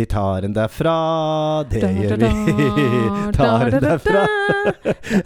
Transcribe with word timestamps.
Vi 0.00 0.06
tar 0.06 0.40
den 0.40 0.54
derfra, 0.56 1.62
det 1.68 1.80
gjør 1.84 2.16
vi. 2.22 3.32
tar 3.36 3.70
den 3.70 3.82
derfra. 3.84 4.22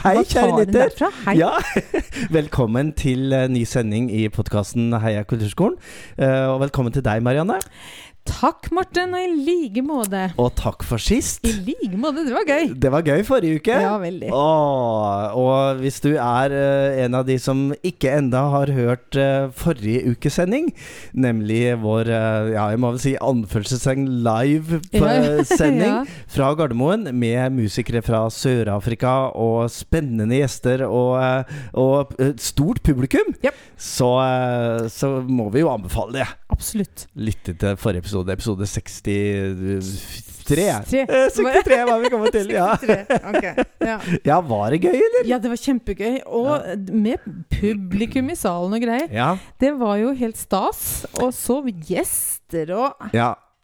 Hei, 0.05 0.17
kjære 0.29 0.63
lytter. 0.63 1.07
Ja, 1.37 1.51
velkommen 2.39 2.93
til 2.99 3.33
uh, 3.33 3.47
ny 3.51 3.65
sending 3.69 4.11
i 4.13 4.27
podkasten 4.33 4.93
Heia 5.03 5.25
kulturskolen. 5.29 5.77
Uh, 6.19 6.55
og 6.55 6.61
velkommen 6.67 6.95
til 6.95 7.05
deg, 7.05 7.23
Marianne. 7.25 7.61
Takk, 8.25 8.71
Morten, 8.73 9.13
og 9.13 9.21
i 9.21 9.33
like 9.37 9.83
måte. 9.85 10.21
Og 10.41 10.49
takk 10.57 10.81
for 10.89 11.03
sist. 11.03 11.45
I 11.45 11.53
like 11.67 11.99
måte. 12.01 12.23
Det 12.25 12.33
var 12.33 12.47
gøy. 12.49 12.71
Det 12.81 12.93
var 12.93 13.05
gøy 13.05 13.21
forrige 13.29 13.59
uke. 13.61 13.75
Ja, 13.85 13.99
veldig. 14.01 14.31
Åh, 14.33 15.35
og 15.37 15.83
hvis 15.83 16.01
du 16.01 16.15
er 16.15 16.55
uh, 16.55 17.03
en 17.05 17.19
av 17.19 17.27
de 17.29 17.37
som 17.41 17.67
ikke 17.85 18.15
enda 18.17 18.47
har 18.55 18.73
hørt 18.73 19.19
uh, 19.21 19.53
forrige 19.53 20.15
ukes 20.15 20.39
sending, 20.41 20.71
nemlig 21.13 21.77
vår 21.85 22.09
uh, 22.09 22.49
ja, 22.55 22.65
jeg 22.73 22.81
må 22.81 22.95
vel 22.95 23.03
si 23.05 23.13
anførselstegn 23.21 24.09
live-sending 24.25 25.93
ja. 25.93 26.01
fra 26.33 26.55
Gardermoen 26.57 27.11
med 27.13 27.61
musikere 27.61 28.01
fra 28.05 28.25
Sør-Afrika 28.33 29.14
og 29.39 29.71
spennende 29.73 30.41
gjester 30.41 30.85
og, 30.87 31.49
og 31.73 32.15
stort 32.41 32.83
publikum, 32.85 33.35
yep. 33.45 33.57
så, 33.77 34.11
så 34.93 35.17
må 35.27 35.49
vi 35.55 35.65
jo 35.65 35.73
anbefale 35.73 36.21
det. 36.21 36.29
Absolutt. 36.55 37.07
Lytte 37.15 37.55
til 37.59 37.77
forrige 37.81 38.05
episode, 38.05 38.33
episode 38.33 38.67
63. 38.67 40.25
63 40.45 41.79
var 41.89 42.03
vi 42.03 42.11
kommet 42.13 42.35
til, 42.35 42.51
ja. 42.53 42.73
Okay, 42.75 43.55
ja. 43.81 43.99
ja. 44.31 44.41
Var 44.45 44.75
det 44.75 44.81
gøy, 44.85 44.99
eller? 44.99 45.29
Ja, 45.29 45.39
det 45.43 45.53
var 45.53 45.61
kjempegøy. 45.61 46.19
Og 46.27 46.51
ja. 46.53 46.75
med 46.93 47.25
publikum 47.53 48.29
i 48.31 48.37
salen 48.39 48.77
og 48.77 48.85
greier. 48.85 49.09
Ja. 49.13 49.31
Det 49.61 49.73
var 49.81 49.97
jo 50.03 50.13
helt 50.19 50.39
stas. 50.41 51.05
Og 51.23 51.33
så 51.37 51.61
gjester 51.89 52.75
og 52.77 53.09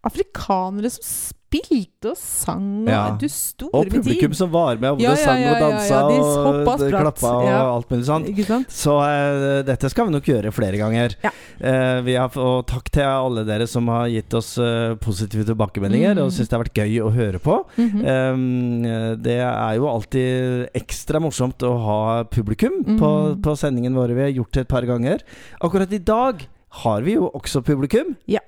afrikanere 0.06 0.92
som 0.94 1.36
spilte 1.50 2.12
og 2.12 2.18
sang 2.18 2.66
og 2.84 2.90
ja. 2.90 3.00
du 3.18 3.26
store 3.30 3.74
Og 3.74 3.88
publikum 3.90 4.34
som 4.36 4.50
var 4.52 4.78
med, 4.78 4.94
og 4.94 5.02
ja, 5.02 5.14
ja, 5.16 5.18
sang 5.18 5.42
og 5.48 5.56
dansa 5.58 6.02
og 6.06 6.84
klappa 6.86 7.32
og 7.40 7.50
alt 7.50 7.90
mulig 7.90 8.06
sånt. 8.06 8.70
Så 8.70 8.94
uh, 9.02 9.60
dette 9.66 9.90
skal 9.90 10.08
vi 10.08 10.14
nok 10.14 10.30
gjøre 10.30 10.52
flere 10.54 10.78
ganger. 10.80 11.16
Uh, 11.60 12.06
har, 12.06 12.38
og 12.38 12.62
takk 12.70 12.90
til 12.94 13.06
alle 13.06 13.44
dere 13.48 13.66
som 13.70 13.88
har 13.90 14.08
gitt 14.12 14.36
oss 14.38 14.54
uh, 14.62 14.94
positive 15.02 15.46
tilbakemeldinger 15.48 16.16
mm. 16.16 16.22
og 16.24 16.30
syns 16.34 16.50
det 16.50 16.56
har 16.56 16.64
vært 16.64 16.80
gøy 16.84 17.00
å 17.02 17.10
høre 17.14 17.42
på. 17.42 17.58
Mm 17.76 17.90
-hmm. 17.90 18.04
um, 18.34 19.18
det 19.22 19.40
er 19.40 19.74
jo 19.76 19.88
alltid 19.88 20.70
ekstra 20.74 21.20
morsomt 21.20 21.62
å 21.62 21.74
ha 21.86 22.24
publikum 22.24 22.84
mm. 22.86 22.98
på, 22.98 23.10
på 23.42 23.56
sendingen 23.56 23.94
våre. 23.94 24.14
Vi 24.14 24.22
har 24.22 24.38
gjort 24.38 24.52
det 24.52 24.60
et 24.60 24.68
par 24.68 24.86
ganger. 24.86 25.18
Akkurat 25.60 25.92
i 25.92 25.98
dag 25.98 26.46
har 26.70 27.02
vi 27.02 27.18
jo 27.18 27.30
også 27.34 27.62
publikum. 27.66 28.14
Ja. 28.26 28.40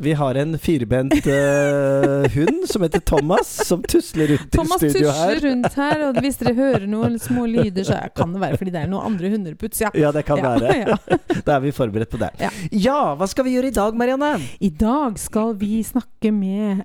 Vi 0.00 0.12
har 0.14 0.38
en 0.38 0.54
firbent 0.62 1.26
uh, 1.26 2.26
hund 2.34 2.66
som 2.70 2.84
heter 2.84 3.02
Thomas, 3.02 3.48
som 3.66 3.82
tusler 3.82 4.30
rundt 4.34 4.52
Thomas 4.54 4.82
i 4.82 4.90
studio 4.90 5.10
her. 5.10 5.14
Thomas 5.14 5.34
tusler 5.34 5.50
rundt 5.50 5.78
her, 5.80 6.02
og 6.06 6.20
hvis 6.22 6.38
dere 6.38 6.54
hører 6.54 6.84
noen 6.90 7.16
små 7.22 7.46
lyder, 7.50 7.86
så 7.88 7.98
kan 8.14 8.34
det 8.34 8.42
være 8.44 8.60
fordi 8.60 8.74
det 8.76 8.82
er 8.84 8.92
noen 8.92 9.12
andre 9.12 9.32
hunder 9.32 9.56
på 9.58 9.66
utsida. 9.66 9.90
Ja. 9.94 10.06
ja, 10.06 10.12
det 10.14 10.22
kan 10.28 10.42
ja. 10.42 10.52
være. 10.62 10.98
da 11.46 11.56
er 11.56 11.64
vi 11.64 11.74
forberedt 11.74 12.12
på 12.14 12.20
det. 12.22 12.30
Ja. 12.42 12.52
ja, 12.70 13.00
hva 13.18 13.26
skal 13.30 13.48
vi 13.48 13.56
gjøre 13.56 13.72
i 13.72 13.76
dag, 13.80 13.98
Marianne? 13.98 14.36
I 14.62 14.70
dag 14.70 15.18
skal 15.18 15.56
vi 15.58 15.82
snakke 15.86 16.32
med 16.34 16.84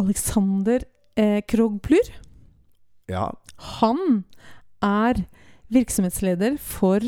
Alexander 0.00 0.86
eh, 1.18 1.40
Krogplur. 1.50 2.14
Ja. 3.10 3.26
Han 3.80 4.22
er 4.86 5.24
virksomhetsleder 5.74 6.56
for 6.62 7.02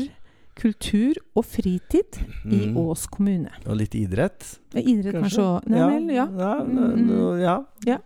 kultur 0.59 1.17
og 1.35 1.45
fritid 1.45 2.19
mm. 2.43 2.51
i 2.53 2.61
Ås 2.77 3.07
kommune. 3.11 3.51
Og 3.65 3.79
litt 3.79 3.95
idrett? 3.97 4.57
Idrett 4.73 5.17
kanskje 5.19 5.45
òg. 5.45 5.71
Ja. 5.73 5.89
ja. 6.13 6.27
Ja, 6.39 6.53
mm. 6.63 7.39
ja. 7.41 7.57
ja. 7.87 7.99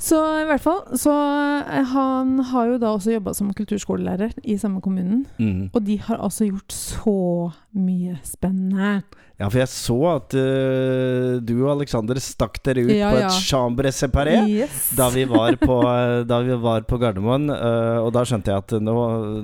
Så 0.00 0.16
i 0.40 0.46
hvert 0.48 0.62
fall 0.64 0.78
Så 0.96 1.12
eh, 1.12 1.90
han 1.92 2.38
har 2.50 2.70
jo 2.70 2.78
da 2.80 2.94
også 2.96 3.12
jobba 3.12 3.34
som 3.36 3.50
kulturskolelærer 3.56 4.32
i 4.48 4.56
samme 4.60 4.80
kommunen. 4.80 5.26
Mm. 5.38 5.68
Og 5.74 5.84
de 5.86 5.98
har 6.00 6.22
altså 6.24 6.48
gjort 6.48 6.72
så 6.72 7.18
mye 7.76 8.16
spennende. 8.24 9.02
Ja, 9.40 9.46
for 9.48 9.56
jeg 9.62 9.70
så 9.72 9.96
at 10.10 10.34
uh, 10.36 11.38
du 11.40 11.54
og 11.62 11.70
Aleksander 11.72 12.18
stakk 12.20 12.58
dere 12.66 12.82
ut 12.84 12.92
ja, 12.92 13.08
på 13.08 13.20
et 13.22 13.24
ja. 13.24 13.30
chambre 13.32 13.92
séparé 13.96 14.34
yes. 14.52 14.90
da, 14.98 15.06
vi 15.14 15.24
var 15.30 15.56
på, 15.56 15.78
da 16.28 16.40
vi 16.44 16.58
var 16.60 16.84
på 16.88 16.98
Gardermoen. 17.00 17.48
Uh, 17.48 18.04
og 18.04 18.10
da 18.12 18.26
skjønte 18.28 18.52
jeg 18.52 18.66
at 18.66 18.76
nå, 18.84 18.96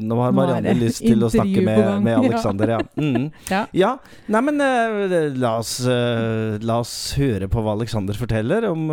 nå 0.05 0.21
har 0.21 0.37
Marianne 0.37 0.77
nå 0.77 0.85
lyst 0.85 1.01
til 1.01 1.25
å 1.25 1.33
snakke 1.33 1.65
med, 1.65 1.83
med 2.05 2.19
Aleksander. 2.21 2.77
Ja. 2.77 2.83
Mm. 3.01 3.31
ja. 3.55 3.65
ja. 3.73 3.95
Nei, 4.29 4.45
men 4.51 4.61
uh, 4.61 5.17
la, 5.33 5.57
oss, 5.63 5.79
la 5.89 6.81
oss 6.85 6.97
høre 7.17 7.49
på 7.49 7.65
hva 7.65 7.79
Aleksander 7.79 8.21
forteller. 8.21 8.69
Om, 8.69 8.91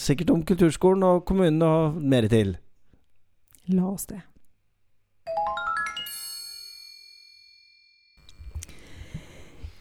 sikkert 0.00 0.34
om 0.34 0.42
kulturskolen 0.46 1.06
og 1.06 1.22
kommunen 1.28 1.62
og 1.62 2.00
mer 2.02 2.26
til. 2.32 2.56
La 3.70 3.92
oss 3.94 4.10
det. 4.10 4.24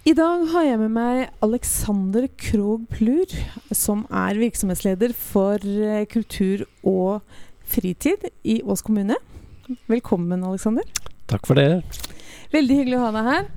I 0.05 0.11
dag 0.13 0.43
har 0.51 0.61
jeg 0.61 0.77
med 0.77 0.91
meg 0.93 1.19
Alexander 1.41 2.27
Krog 2.37 2.83
Plur, 2.93 3.31
som 3.73 4.03
er 4.13 4.37
virksomhetsleder 4.37 5.15
for 5.17 5.65
eh, 5.65 6.03
kultur 6.05 6.61
og 6.85 7.23
fritid 7.65 8.27
i 8.45 8.59
Ås 8.61 8.85
kommune. 8.85 9.17
Velkommen, 9.89 10.45
Alexander. 10.45 10.85
Takk 11.25 11.49
for 11.49 11.57
det. 11.57 11.81
Veldig 12.53 12.77
hyggelig 12.83 12.99
å 12.99 13.01
ha 13.07 13.09
deg 13.15 13.31
her. 13.31 13.49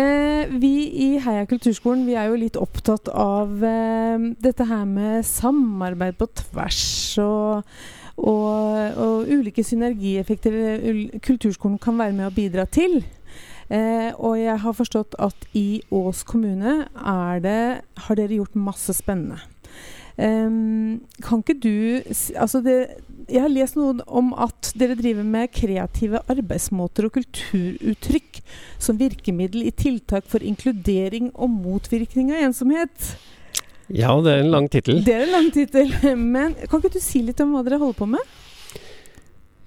Eh, 0.00 0.58
vi 0.58 0.72
i 1.06 1.08
Heia 1.22 1.46
kulturskolen 1.46 2.02
vi 2.10 2.18
er 2.18 2.32
jo 2.32 2.42
litt 2.42 2.58
opptatt 2.58 3.06
av 3.14 3.62
eh, 3.62 4.28
dette 4.42 4.66
her 4.74 4.82
med 4.90 5.22
samarbeid 5.30 6.18
på 6.18 6.32
tvers 6.42 6.84
og, 7.22 7.78
og, 8.18 8.98
og 9.06 9.30
ulike 9.30 9.62
synergieffekter 9.62 10.62
kulturskolen 11.22 11.78
kan 11.78 11.94
være 12.02 12.18
med 12.18 12.32
å 12.32 12.34
bidra 12.42 12.66
til. 12.66 13.04
Eh, 13.72 14.10
og 14.20 14.36
jeg 14.36 14.58
har 14.60 14.76
forstått 14.76 15.16
at 15.22 15.46
i 15.56 15.80
Ås 15.94 16.22
kommune 16.28 16.82
det, 17.40 17.62
har 18.04 18.18
dere 18.18 18.36
gjort 18.36 18.58
masse 18.58 18.92
spennende. 18.98 19.40
Um, 20.12 21.00
kan 21.24 21.40
ikke 21.40 21.54
du 21.56 22.02
altså 22.36 22.60
det, 22.60 22.98
Jeg 23.32 23.40
har 23.40 23.48
lest 23.48 23.78
noe 23.78 23.94
om 24.04 24.34
at 24.36 24.68
dere 24.76 24.92
driver 24.98 25.24
med 25.24 25.48
kreative 25.56 26.20
arbeidsmåter 26.28 27.06
og 27.08 27.14
kulturuttrykk 27.14 28.42
som 28.76 29.00
virkemiddel 29.00 29.64
i 29.64 29.72
tiltak 29.72 30.28
for 30.28 30.44
inkludering 30.44 31.30
og 31.32 31.54
motvirkning 31.54 32.34
av 32.34 32.44
ensomhet. 32.50 33.14
Ja, 33.88 34.12
det 34.20 34.34
er 34.34 34.44
en 34.44 34.52
lang 34.52 34.68
tittel. 34.72 35.00
Det 35.04 35.16
er 35.16 35.24
en 35.24 35.34
lang 35.38 35.48
tittel. 35.54 35.96
Men 36.36 36.58
kan 36.60 36.82
ikke 36.82 36.92
du 36.98 37.02
si 37.02 37.24
litt 37.24 37.40
om 37.40 37.56
hva 37.56 37.64
dere 37.64 37.80
holder 37.80 37.98
på 38.02 38.12
med? 38.12 38.36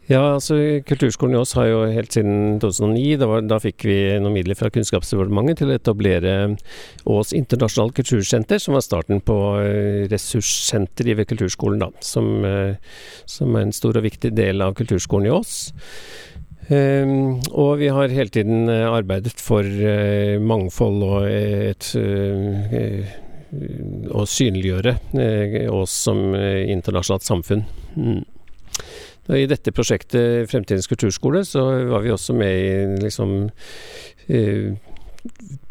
Ja, 0.06 0.20
altså 0.36 0.56
Kulturskolen 0.86 1.34
i 1.34 1.40
Ås 1.40 1.56
har 1.58 1.66
jo 1.66 1.80
helt 1.90 2.14
siden 2.14 2.60
2009, 2.62 3.16
da, 3.18 3.30
var, 3.30 3.46
da 3.50 3.58
fikk 3.62 3.88
vi 3.88 3.96
noen 4.22 4.36
midler 4.36 4.58
fra 4.58 4.70
Kunnskapsdepartementet 4.74 5.64
til 5.64 5.72
å 5.72 5.78
etablere 5.80 6.34
Ås 7.10 7.34
internasjonalt 7.34 7.96
kultursenter, 7.98 8.62
som 8.62 8.78
var 8.78 8.86
starten 8.86 9.24
på 9.26 9.38
uh, 9.58 10.06
ressurssenteret 10.12 11.18
ved 11.18 11.30
kulturskolen, 11.32 11.82
da. 11.82 11.90
Som, 12.06 12.46
uh, 12.46 12.78
som, 13.26 13.58
er 13.58 13.66
en 13.66 13.74
stor 13.74 13.98
og 13.98 14.06
viktig 14.06 14.30
del 14.38 14.62
av 14.62 14.78
kulturskolen 14.78 15.32
i 15.32 15.34
Ås. 15.34 15.58
Um, 16.70 17.42
og 17.54 17.82
vi 17.82 17.90
har 17.94 18.14
hele 18.14 18.34
tiden 18.34 18.70
uh, 18.70 18.94
arbeidet 18.94 19.34
for 19.42 19.66
mangfold 20.42 21.02
og 21.10 21.26
et 21.30 21.94
å 24.12 24.24
synliggjøre 24.28 24.98
oss 25.72 25.94
som 26.06 26.34
internasjonalt 26.36 27.26
samfunn. 27.26 27.62
Mm. 27.96 28.24
I 29.34 29.46
dette 29.50 29.74
prosjektet 29.74 30.50
Fremtidens 30.52 30.90
kulturskole 30.90 31.46
så 31.48 31.64
var 31.90 32.04
vi 32.06 32.14
også 32.14 32.36
med 32.38 32.52
i 32.54 33.00
liksom 33.02 33.32
eh, 34.30 34.76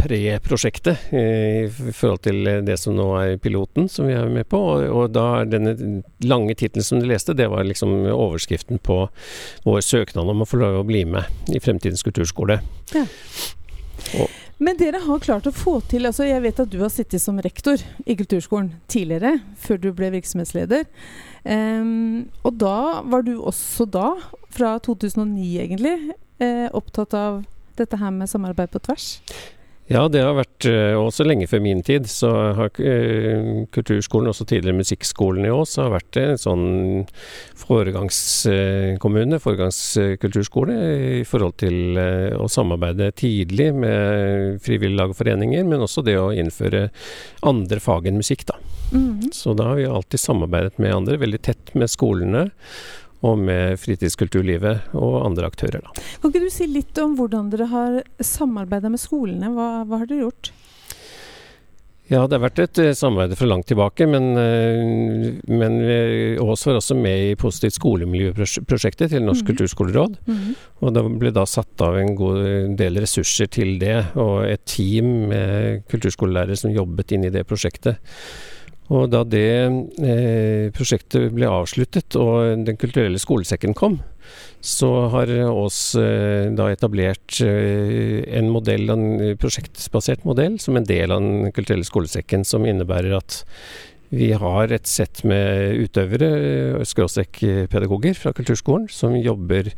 pre-prosjektet 0.00 1.12
eh, 1.14 1.64
i 1.64 1.92
forhold 1.94 2.24
til 2.26 2.48
det 2.66 2.76
som 2.80 2.96
nå 2.96 3.06
er 3.20 3.36
piloten 3.42 3.86
som 3.90 4.08
vi 4.08 4.16
er 4.18 4.30
med 4.32 4.48
på. 4.50 4.58
Og, 4.58 4.84
og 4.90 5.14
da 5.14 5.44
denne 5.46 5.76
lange 6.26 6.56
tittelen 6.58 6.86
som 6.86 7.02
du 7.02 7.08
leste, 7.08 7.36
det 7.36 7.46
var 7.52 7.66
liksom 7.66 7.94
overskriften 8.10 8.82
på 8.82 9.04
vår 9.66 9.84
søknad 9.86 10.30
om 10.30 10.42
å 10.42 10.48
få 10.48 10.60
lov 10.62 10.80
å 10.80 10.88
bli 10.88 11.04
med 11.08 11.54
i 11.54 11.62
Fremtidens 11.62 12.02
kulturskole. 12.06 12.58
Ja. 12.94 13.06
Og, 14.18 14.33
men 14.62 14.78
dere 14.78 15.00
har 15.02 15.22
klart 15.22 15.48
å 15.48 15.54
få 15.54 15.78
til 15.90 16.06
altså 16.06 16.26
Jeg 16.28 16.42
vet 16.44 16.60
at 16.62 16.70
du 16.70 16.78
har 16.82 16.92
sittet 16.92 17.22
som 17.22 17.40
rektor 17.42 17.80
i 18.06 18.16
kulturskolen 18.18 18.72
tidligere, 18.90 19.38
før 19.60 19.80
du 19.82 19.90
ble 19.96 20.12
virksomhetsleder. 20.14 20.86
Um, 21.44 22.30
og 22.46 22.60
da 22.62 23.02
var 23.10 23.26
du 23.26 23.34
også 23.40 23.88
da, 23.90 24.14
fra 24.54 24.76
2009 24.78 25.48
egentlig, 25.64 25.96
eh, 26.38 26.68
opptatt 26.70 27.16
av 27.18 27.42
dette 27.78 27.98
her 27.98 28.14
med 28.14 28.30
samarbeid 28.30 28.70
på 28.70 28.82
tvers? 28.86 29.08
Ja, 29.92 30.06
det 30.08 30.22
har 30.24 30.32
vært 30.38 30.64
uh, 30.64 30.96
også 30.96 31.26
lenge 31.26 31.44
før 31.50 31.60
min 31.60 31.82
tid. 31.84 32.06
Så 32.08 32.30
har 32.56 32.70
uh, 32.80 33.64
kulturskolen, 33.74 34.30
også 34.30 34.46
tidligere 34.48 34.78
musikkskolen 34.78 35.44
i 35.44 35.52
Ås, 35.52 35.76
har 35.82 35.92
vært 35.92 36.18
en 36.22 36.40
sånn 36.40 36.64
foregangskommune, 37.60 39.40
foregangskulturskole, 39.44 40.78
i 41.20 41.24
forhold 41.28 41.58
til 41.60 42.00
uh, 42.00 42.32
å 42.40 42.48
samarbeide 42.48 43.12
tidlig 43.20 43.70
med 43.76 44.62
frivillige 44.64 45.02
lag 45.02 45.12
og 45.12 45.20
foreninger, 45.20 45.68
men 45.68 45.84
også 45.84 46.04
det 46.06 46.16
å 46.20 46.32
innføre 46.32 46.86
andre 47.44 47.82
fag 47.84 48.08
enn 48.08 48.22
musikk, 48.22 48.48
da. 48.48 48.56
Mm. 48.94 49.32
Så 49.36 49.52
da 49.58 49.72
har 49.72 49.80
vi 49.80 49.88
alltid 49.90 50.20
samarbeidet 50.22 50.80
med 50.80 50.96
andre, 50.96 51.20
veldig 51.20 51.44
tett 51.44 51.76
med 51.76 51.92
skolene 51.92 52.48
og 53.24 53.40
med 53.40 53.78
fritidskulturlivet 53.80 54.92
og 54.98 55.22
andre 55.24 55.48
aktører. 55.48 55.84
Da. 55.84 56.04
Kan 56.20 56.32
ikke 56.32 56.44
du 56.44 56.52
si 56.52 56.68
litt 56.70 56.98
om 57.02 57.16
hvordan 57.18 57.50
dere 57.52 57.70
har 57.72 58.02
samarbeida 58.20 58.92
med 58.92 59.02
skolene? 59.02 59.52
Hva, 59.54 59.70
hva, 59.88 60.02
har 60.02 60.10
dere 60.10 60.26
gjort? 60.26 60.52
Ja, 62.10 62.26
det 62.28 62.36
har 62.36 62.42
vært 62.42 62.60
et 62.60 62.78
uh, 62.84 62.90
samarbeid 62.92 63.32
fra 63.40 63.46
langt 63.48 63.64
tilbake, 63.70 64.04
men, 64.04 64.26
uh, 64.36 65.38
men 65.48 65.78
Ås 66.44 66.66
var 66.68 66.76
også 66.76 66.98
med 67.00 67.30
i 67.30 67.36
Positivt 67.40 67.78
skolemiljø-prosjektet 67.78 69.14
til 69.14 69.24
Norsk 69.24 69.40
mm. 69.40 69.48
kulturskoleråd. 69.48 70.18
Mm. 70.28 70.50
Og 70.84 70.92
det 70.92 71.04
ble 71.22 71.32
da 71.32 71.46
satt 71.48 71.84
av 71.86 71.96
en 71.96 72.12
god 72.18 72.76
del 72.76 73.00
ressurser 73.00 73.48
til 73.56 73.78
det, 73.80 73.96
og 74.20 74.44
et 74.50 74.66
team 74.68 75.30
med 75.32 75.86
kulturskolelærere 75.88 76.60
som 76.60 76.76
jobbet 76.76 77.16
inn 77.16 77.24
i 77.30 77.32
det 77.32 77.46
prosjektet. 77.48 78.04
Og 78.92 79.08
da 79.08 79.22
det 79.24 79.44
eh, 80.04 80.66
prosjektet 80.76 81.30
ble 81.32 81.48
avsluttet 81.48 82.18
og 82.20 82.66
Den 82.66 82.76
kulturelle 82.76 83.20
skolesekken 83.20 83.72
kom, 83.76 84.00
så 84.60 84.90
har 85.12 85.32
Ås 85.48 85.78
eh, 86.00 86.52
etablert 86.68 87.40
eh, 87.44 88.20
en 88.36 88.52
modell, 88.52 88.90
en 88.92 89.36
prosjektbasert 89.40 90.28
modell 90.28 90.58
som 90.60 90.76
en 90.76 90.88
del 90.88 91.14
av 91.14 91.24
Den 91.24 91.56
kulturelle 91.56 91.88
skolesekken, 91.88 92.44
som 92.44 92.68
innebærer 92.68 93.16
at 93.16 93.40
vi 94.14 94.30
har 94.38 94.72
et 94.72 94.86
sett 94.88 95.22
med 95.26 95.78
utøvere, 95.84 96.84
skråstrek-pedagoger 96.86 98.16
fra 98.18 98.32
kulturskolen, 98.36 98.86
som 98.92 99.16
jobber 99.18 99.72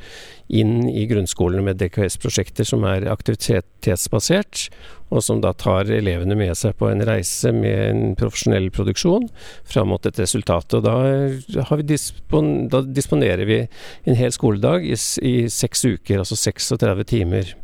inn 0.46 0.86
i 0.88 1.06
grunnskolene 1.10 1.64
med 1.66 1.80
DKS-prosjekter 1.80 2.68
som 2.68 2.84
er 2.86 3.08
aktivitetsbasert, 3.10 4.68
og 5.14 5.22
som 5.22 5.40
da 5.42 5.52
tar 5.54 5.90
elevene 5.94 6.36
med 6.38 6.54
seg 6.58 6.74
på 6.78 6.88
en 6.90 7.04
reise 7.06 7.52
med 7.54 7.82
en 7.86 8.14
profesjonell 8.18 8.68
produksjon 8.74 9.28
fram 9.66 9.92
mot 9.92 10.06
et 10.06 10.18
resultat. 10.22 10.74
Og 10.74 10.86
da, 10.86 11.76
dispon, 11.86 12.66
da 12.72 12.82
disponerer 12.82 13.46
vi 13.46 13.60
en 13.62 14.18
hel 14.18 14.34
skoledag 14.34 14.86
i, 14.86 14.96
i 15.22 15.36
seks 15.52 15.86
uker, 15.86 16.22
altså 16.22 16.38
36 16.38 17.06
timer, 17.12 17.54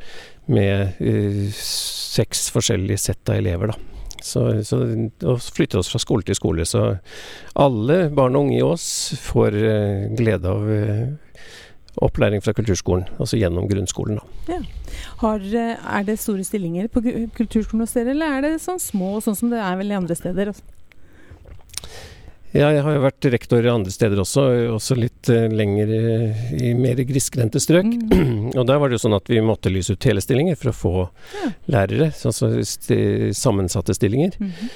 med 0.51 0.99
uh, 0.99 1.49
seks 1.55 2.49
forskjellige 2.55 2.99
sett 2.99 3.31
av 3.31 3.39
elever, 3.39 3.71
da. 3.71 3.92
Så, 4.23 4.45
så, 4.67 4.79
og 5.27 5.43
flytter 5.43 5.81
oss 5.81 5.91
fra 5.93 6.01
skole 6.03 6.27
til 6.27 6.39
skole. 6.39 6.67
Så 6.69 6.85
alle 7.59 7.99
barn 8.15 8.39
og 8.39 8.47
unge 8.47 8.59
i 8.61 8.65
Ås 8.67 8.87
får 9.23 9.59
uh, 9.59 10.09
glede 10.19 10.53
av 10.53 10.69
uh, 10.69 11.33
opplæring 12.03 12.43
fra 12.43 12.55
kulturskolen, 12.57 13.05
altså 13.21 13.37
gjennom 13.37 13.69
grunnskolen. 13.69 14.21
Ja. 14.49 14.61
Har, 15.21 15.41
eh, 15.41 15.77
er 15.99 16.03
det 16.03 16.19
store 16.19 16.45
stillinger 16.45 16.89
på 16.89 17.03
kulturskolen 17.37 17.85
hos 17.85 17.93
dere, 17.93 18.15
eller 18.15 18.39
er 18.39 18.43
det 18.47 18.63
sånn 18.63 18.81
små, 18.81 19.21
sånn 19.21 19.37
som 19.37 19.51
det 19.53 19.61
er 19.61 19.77
vel 19.77 19.93
i 19.93 19.99
andre 19.99 20.17
steder? 20.17 20.53
Altså? 20.53 20.63
Ja, 22.53 22.69
jeg 22.69 22.83
har 22.85 22.97
jo 22.97 23.05
vært 23.07 23.29
rektor 23.33 23.67
andre 23.73 23.93
steder 23.95 24.21
også, 24.21 24.43
også 24.75 24.97
litt 24.99 25.31
uh, 25.33 25.47
lenger 25.49 25.93
i 26.59 26.75
mer 26.77 27.01
grisgrendte 27.09 27.63
strøk. 27.63 27.89
Mm. 27.89 28.51
og 28.59 28.67
der 28.69 28.81
var 28.81 28.91
det 28.91 28.99
jo 28.99 29.05
sånn 29.07 29.17
at 29.17 29.31
vi 29.33 29.41
måtte 29.45 29.73
lyse 29.73 29.97
ut 29.97 30.09
hele 30.09 30.25
stillinger 30.25 30.59
for 30.61 30.73
å 30.73 30.77
få 30.77 30.95
ja. 31.39 31.53
lærere, 31.73 32.11
altså 32.13 32.53
sammensatte 33.37 33.97
stillinger. 33.97 34.37
Mm 34.39 34.53
-hmm. 34.53 34.75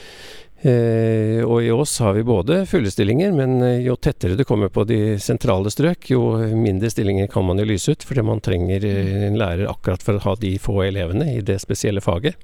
Eh, 0.67 1.45
og 1.47 1.63
i 1.63 1.71
Ås 1.71 1.99
har 2.03 2.17
vi 2.17 2.23
både 2.27 2.65
fulle 2.67 2.91
stillinger, 2.91 3.31
men 3.33 3.61
eh, 3.63 3.85
jo 3.87 3.95
tettere 4.03 4.35
du 4.35 4.43
kommer 4.45 4.71
på 4.73 4.83
de 4.89 4.99
sentrale 5.23 5.71
strøk, 5.71 6.09
jo 6.11 6.23
mindre 6.59 6.91
stillinger 6.91 7.29
kan 7.31 7.47
man 7.47 7.61
jo 7.63 7.69
lyse 7.69 7.95
ut, 7.95 8.07
fordi 8.07 8.25
man 8.27 8.43
trenger 8.43 8.87
eh, 8.89 9.29
en 9.29 9.39
lærer 9.39 9.71
akkurat 9.71 10.03
for 10.03 10.19
å 10.19 10.25
ha 10.25 10.35
de 10.43 10.57
få 10.59 10.81
elevene 10.89 11.29
i 11.37 11.45
det 11.47 11.61
spesielle 11.63 12.03
faget. 12.03 12.41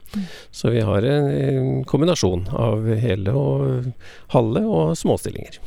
Så 0.55 0.71
vi 0.71 0.85
har 0.87 1.03
en 1.03 1.83
kombinasjon 1.89 2.47
av 2.55 2.87
hele 3.03 3.35
og 3.35 3.91
halve 4.37 4.63
og 4.69 4.95
småstillinger. 5.03 5.59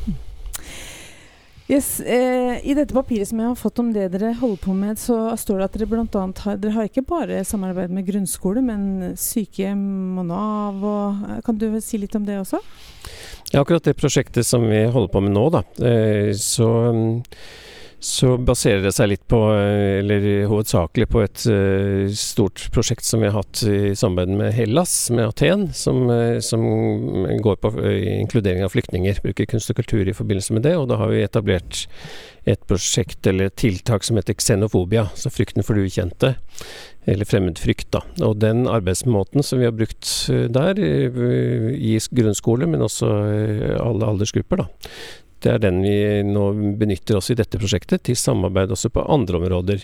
Mm. 1.65 1.73
Yes, 1.73 2.00
eh, 2.00 2.67
I 2.67 2.73
dette 2.77 2.94
papiret 2.94 3.27
som 3.27 3.39
jeg 3.39 3.47
har 3.47 3.56
fått 3.57 3.79
om 3.81 3.91
det 3.94 4.12
dere 4.13 4.35
holder 4.38 4.62
på 4.62 4.73
med, 4.77 5.00
så 5.01 5.33
står 5.38 5.57
det 5.57 5.65
at 5.65 5.73
dere 5.73 5.88
bl.a. 5.89 6.25
har 6.44 6.71
har 6.71 6.85
ikke 6.85 7.01
bare 7.01 7.44
samarbeid 7.44 7.89
med 7.89 8.06
grunnskole, 8.06 8.62
men 8.62 9.15
sykehjem 9.17 10.19
og 10.19 10.25
Nav. 10.29 10.83
Og, 10.83 11.29
eh, 11.29 11.41
kan 11.41 11.57
du 11.57 11.81
si 11.81 11.97
litt 11.97 12.15
om 12.15 12.25
det 12.25 12.38
også? 12.38 12.62
Ja, 13.51 13.62
akkurat 13.62 13.83
det 13.83 13.97
prosjektet 13.97 14.45
som 14.45 14.62
vi 14.69 14.85
holder 14.85 15.09
på 15.09 15.21
med 15.21 15.33
nå, 15.33 15.50
da. 15.50 15.63
Eh, 15.81 16.33
så 16.38 16.69
så 18.00 18.36
baserer 18.38 18.83
det 18.86 18.92
seg 18.94 19.09
litt 19.09 19.24
på, 19.31 19.39
eller 19.56 20.45
hovedsakelig 20.50 21.07
på 21.09 21.21
et 21.24 21.45
uh, 21.50 22.12
stort 22.13 22.68
prosjekt 22.75 23.07
som 23.07 23.24
vi 23.24 23.31
har 23.31 23.39
hatt 23.39 23.63
i 23.65 23.95
samarbeid 23.97 24.36
med 24.42 24.53
Hellas, 24.53 24.94
med 25.09 25.31
Aten, 25.31 25.68
som, 25.74 26.03
uh, 26.12 26.38
som 26.44 26.62
går 27.42 27.59
på 27.63 27.74
inkludering 28.21 28.65
av 28.65 28.75
flyktninger. 28.75 29.24
Bruker 29.25 29.50
kunst 29.50 29.74
og 29.74 29.80
kultur 29.81 30.06
i 30.06 30.15
forbindelse 30.15 30.57
med 30.57 30.68
det, 30.68 30.75
og 30.77 30.89
da 30.92 31.00
har 31.01 31.13
vi 31.13 31.24
etablert 31.25 31.86
et 32.45 32.62
prosjekt 32.69 33.25
eller 33.25 33.50
et 33.50 33.57
tiltak 33.57 34.06
som 34.06 34.19
heter 34.19 34.38
xenofobia, 34.38 35.07
så 35.18 35.33
frykten 35.33 35.65
for 35.65 35.77
det 35.77 35.88
ukjente. 35.89 36.36
Eller 37.09 37.25
fremmedfrykt, 37.30 37.89
da. 37.94 38.01
Og 38.25 38.38
den 38.41 38.65
arbeidsmåten 38.69 39.45
som 39.45 39.62
vi 39.62 39.68
har 39.68 39.74
brukt 39.77 40.09
der, 40.30 40.77
i 40.77 41.98
grunnskole, 42.18 42.69
men 42.69 42.86
også 42.86 43.09
alle 43.81 44.09
aldersgrupper, 44.09 44.62
da 44.65 45.24
det 45.45 45.51
er 45.53 45.59
den 45.62 45.83
vi 45.86 46.24
nå 46.25 46.44
benytter 46.80 47.19
oss 47.19 47.30
i 47.30 47.36
dette 47.38 47.59
prosjektet, 47.62 48.01
til 48.07 48.18
samarbeid 48.18 48.71
også 48.74 48.89
på 48.95 49.03
andre 49.13 49.38
områder. 49.39 49.83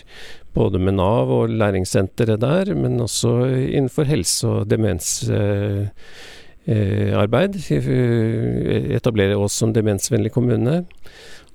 Både 0.56 0.80
med 0.82 0.96
Nav 0.98 1.30
og 1.30 1.54
læringssenteret 1.54 2.42
der, 2.42 2.72
men 2.74 2.98
også 3.00 3.30
innenfor 3.46 4.04
helse- 4.10 4.50
og 4.50 4.66
demensarbeid. 4.72 7.54
Eh, 7.70 8.96
etablere 8.98 9.38
oss 9.38 9.54
som 9.62 9.72
demensvennlig 9.72 10.34
kommune. 10.34 10.82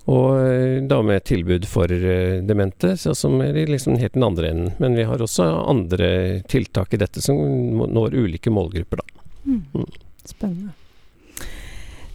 Og 0.07 0.39
eh, 0.39 0.79
da 0.87 1.01
med 1.03 1.27
tilbud 1.27 1.67
for 1.67 1.91
eh, 1.91 2.39
demente, 2.47 2.95
som 2.97 3.41
er 3.43 3.59
i 3.59 3.67
liksom 3.67 3.99
helt 3.99 4.15
den 4.15 4.23
andre 4.23 4.53
enden. 4.53 4.71
Men 4.79 4.95
vi 4.95 5.03
har 5.09 5.19
også 5.19 5.43
andre 5.67 6.39
tiltak 6.47 6.95
i 6.95 7.03
dette 7.03 7.19
som 7.23 7.35
når 7.91 8.15
ulike 8.15 8.49
målgrupper, 8.55 9.03
da. 9.03 9.07
Mm. 9.43 9.63
mm. 9.75 9.89
Spennende. 10.27 10.86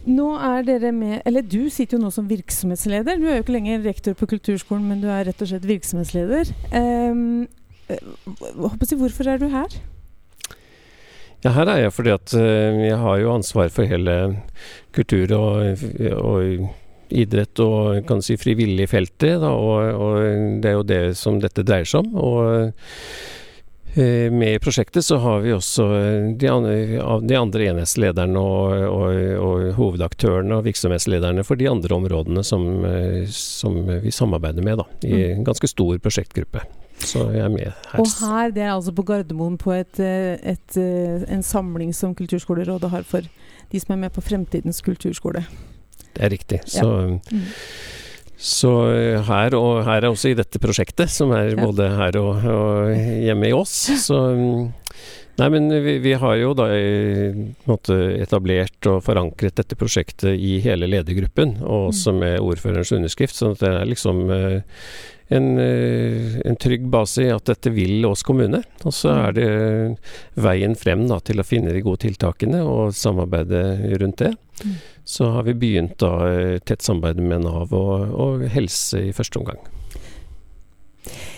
Nå 0.03 0.27
er 0.35 0.65
dere 0.67 0.91
med 0.95 1.21
Eller 1.27 1.45
du 1.47 1.69
sitter 1.71 1.97
jo 1.97 2.03
nå 2.03 2.11
som 2.11 2.27
virksomhetsleder. 2.29 3.19
Du 3.19 3.27
er 3.29 3.37
jo 3.37 3.45
ikke 3.45 3.55
lenger 3.55 3.85
rektor 3.85 4.17
på 4.19 4.27
kulturskolen, 4.33 4.85
men 4.89 5.01
du 5.03 5.09
er 5.11 5.27
rett 5.29 5.41
og 5.41 5.49
slett 5.49 5.67
virksomhetsleder. 5.67 6.51
Um, 6.75 7.47
hvorfor 8.59 9.29
er 9.29 9.39
du 9.39 9.49
her? 9.53 9.79
Ja, 11.43 11.51
her 11.51 11.67
er 11.67 11.81
jeg 11.83 11.95
fordi 11.95 12.13
at 12.13 12.35
uh, 12.35 12.83
jeg 12.83 12.99
har 12.99 13.17
jo 13.19 13.33
ansvar 13.33 13.71
for 13.71 13.87
hele 13.87 14.15
kultur 14.95 15.33
og, 15.35 15.83
og 16.15 16.69
idrett 17.13 17.59
og 17.61 18.03
kan 18.07 18.23
si 18.25 18.37
frivillig 18.39 18.87
feltet, 18.89 19.41
da, 19.43 19.51
og, 19.51 19.99
og, 20.01 20.61
det 20.63 20.71
er 20.71 20.77
jo 20.79 20.85
det 20.87 21.01
som 21.19 21.39
dette 21.43 21.65
dreier 21.67 21.87
seg 21.87 22.07
om. 22.07 22.15
og 22.17 22.63
Eh, 22.63 23.42
med 24.31 24.55
i 24.55 24.59
prosjektet 24.59 25.05
så 25.05 25.17
har 25.21 25.43
vi 25.43 25.51
også 25.53 25.83
eh, 25.97 26.29
de 26.39 26.49
andre, 26.49 27.65
enhetslederne 27.69 28.39
og, 28.39 28.71
og, 28.87 29.17
og, 29.37 29.67
hovedaktørene 29.77 30.57
og 30.57 30.65
virksomhetslederne 30.65 31.45
for 31.45 31.59
de 31.59 31.69
andre 31.69 31.95
områdene 31.95 32.43
som, 32.43 32.65
eh, 32.89 33.27
som 33.29 33.77
vi 34.03 34.11
samarbeider 34.11 34.65
med 34.65 34.81
da, 34.81 34.87
i 35.05 35.13
mm. 35.13 35.25
en 35.37 35.45
ganske 35.49 35.69
stor 35.69 35.99
prosjektgruppe. 36.01 36.65
Så 37.03 37.25
jeg 37.33 37.43
er 37.43 37.51
med 37.51 37.67
her. 37.67 37.99
Og 37.99 38.07
her, 38.21 38.53
det 38.55 38.63
er 38.63 38.71
altså 38.71 38.93
på 38.95 39.05
Gardermoen 39.05 39.57
på 39.59 39.73
et, 39.75 39.99
et, 39.99 40.77
en 40.77 41.43
samling 41.43 41.91
som 41.93 42.13
Kulturskolerådet 42.15 42.91
har 42.93 43.03
for 43.09 43.25
de 43.73 43.81
som 43.81 43.95
er 43.95 44.05
med 44.05 44.13
på 44.13 44.21
Fremtidens 44.21 44.81
kulturskole. 44.85 45.43
Det 46.13 46.21
er 46.21 46.29
riktig. 46.29 46.61
Så 46.69 46.85
ja. 46.85 47.17
mm. 47.17 47.45
Så 48.43 48.71
eh, 48.91 49.21
her, 49.23 49.55
og 49.55 49.85
her 49.87 50.03
er 50.03 50.11
også 50.11 50.33
i 50.33 50.37
dette 50.37 50.59
prosjektet, 50.59 51.11
som 51.11 51.31
er 51.35 51.55
både 51.55 51.87
her 51.95 52.17
og, 52.19 52.43
og 52.43 52.89
hjemme 53.23 53.47
i 53.47 53.55
oss. 53.55 53.75
så 54.03 54.19
mm, 54.35 54.71
Nei, 55.39 55.47
men 55.49 55.71
vi, 55.71 55.95
vi, 56.03 56.11
har 56.21 56.35
jo 56.37 56.51
da 56.53 56.67
eh, 56.75 57.33
måte, 57.65 57.95
etablert 58.21 58.85
og 58.91 58.99
forankret 59.05 59.55
dette 59.57 59.77
prosjektet 59.79 60.35
i 60.35 60.59
hele 60.61 60.91
ledergruppen, 60.91 61.55
og 61.63 61.87
også 61.87 62.13
mm. 62.13 62.19
med 62.21 62.35
ordførerens 62.43 62.93
underskrift. 62.99 63.39
sånn 63.39 63.55
at 63.55 63.63
det 63.63 63.71
er 63.71 63.89
liksom 63.89 64.21
eh, 64.35 64.83
en, 65.33 65.47
en, 65.57 66.59
trygg 66.61 66.85
base 66.93 67.23
i 67.23 67.31
at 67.33 67.47
dette 67.49 67.71
vil 67.73 68.05
Ås 68.05 68.21
kommune. 68.27 68.59
Og 68.83 68.93
så 68.93 69.15
er 69.23 69.37
det 69.39 69.49
veien 70.35 70.75
frem 70.77 71.07
da, 71.09 71.17
til 71.23 71.41
å 71.41 71.47
finne 71.47 71.73
de 71.73 71.81
gode 71.81 72.03
tiltakene 72.03 72.59
og 72.67 72.91
samarbeide 72.93 73.63
rundt 74.03 74.21
det. 74.21 74.35
Så 75.03 75.27
har 75.35 75.43
vi 75.43 75.53
begynt 75.53 75.97
da 75.99 76.11
eh, 76.29 76.59
tett 76.63 76.81
samarbeid 76.81 77.19
med 77.23 77.43
Nav 77.43 77.73
og, 77.75 78.13
og 78.13 78.45
helse 78.53 79.09
i 79.09 79.15
første 79.15 79.41
omgang. 79.41 79.59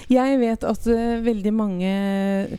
Jeg 0.05 0.38
vet 0.38 0.62
at 0.69 0.84
uh, 0.86 1.24
veldig 1.25 1.51
mange 1.55 1.91